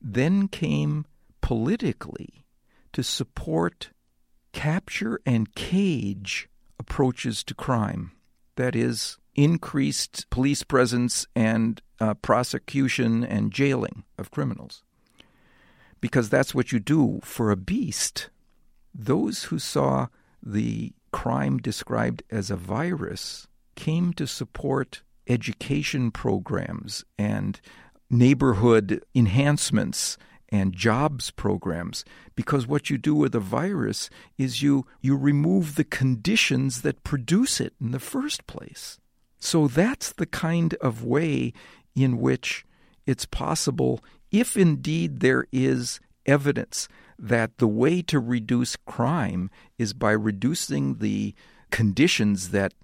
[0.00, 1.04] then came
[1.40, 2.44] politically
[2.92, 3.90] to support
[4.52, 6.48] capture and cage
[6.78, 8.12] approaches to crime.
[8.54, 14.84] That is, increased police presence and uh, prosecution and jailing of criminals.
[16.00, 18.30] Because that's what you do for a beast.
[18.94, 20.06] Those who saw
[20.40, 23.46] the crime described as a virus
[23.76, 27.60] came to support education programs and
[28.10, 32.04] neighborhood enhancements and jobs programs
[32.34, 37.60] because what you do with a virus is you you remove the conditions that produce
[37.60, 38.98] it in the first place.
[39.38, 41.54] So that's the kind of way
[41.96, 42.66] in which
[43.06, 44.00] it's possible
[44.30, 46.88] if indeed there is evidence
[47.22, 49.48] that the way to reduce crime
[49.78, 51.34] is by reducing the
[51.70, 52.74] conditions that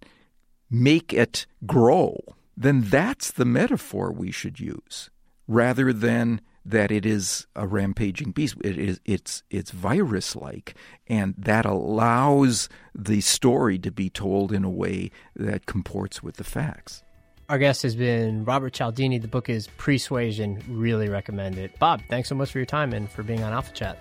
[0.70, 2.16] make it grow,
[2.56, 5.10] then that's the metaphor we should use
[5.48, 8.54] rather than that it is a rampaging beast.
[8.62, 10.74] It is it's it's virus like,
[11.06, 16.44] and that allows the story to be told in a way that comports with the
[16.44, 17.02] facts.
[17.48, 19.16] Our guest has been Robert Cialdini.
[19.16, 20.62] The book is Pre-suasion.
[20.68, 21.78] Really recommend it.
[21.78, 23.98] Bob, thanks so much for your time and for being on Alpha Chat.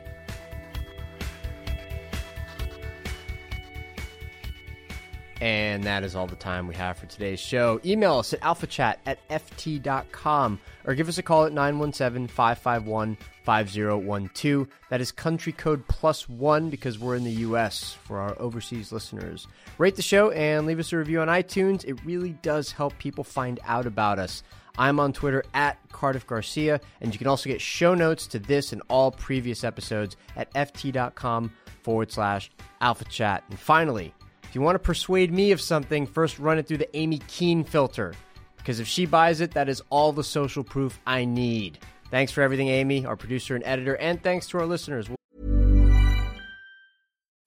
[5.39, 7.79] And that is all the time we have for today's show.
[7.85, 13.17] Email us at alphachat at ft.com or give us a call at 917 551
[13.47, 14.67] 5012.
[14.89, 17.93] That is country code plus one because we're in the U.S.
[18.03, 19.47] for our overseas listeners.
[19.77, 21.85] Rate the show and leave us a review on iTunes.
[21.85, 24.43] It really does help people find out about us.
[24.77, 28.73] I'm on Twitter at Cardiff Garcia, and you can also get show notes to this
[28.73, 31.49] and all previous episodes at ft.com
[31.83, 33.45] forward slash alpha chat.
[33.49, 36.97] And finally, if you want to persuade me of something, first run it through the
[36.97, 38.13] Amy Keene filter.
[38.57, 41.79] Because if she buys it, that is all the social proof I need.
[42.09, 45.07] Thanks for everything, Amy, our producer and editor, and thanks to our listeners.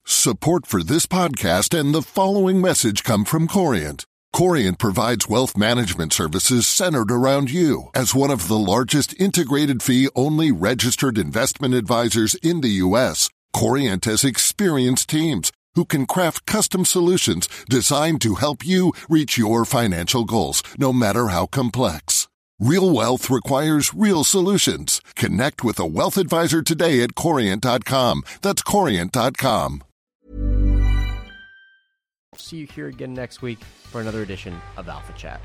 [0.05, 4.05] Support for this podcast and the following message come from Corient.
[4.33, 7.89] Corient provides wealth management services centered around you.
[7.93, 14.05] As one of the largest integrated fee only registered investment advisors in the U.S., Corient
[14.05, 20.23] has experienced teams who can craft custom solutions designed to help you reach your financial
[20.23, 22.27] goals, no matter how complex.
[22.61, 25.01] Real wealth requires real solutions.
[25.15, 28.21] Connect with a wealth advisor today at Corient.com.
[28.43, 29.83] That's Corient.com.
[32.35, 35.41] See you here again next week for another edition of Alpha Chat.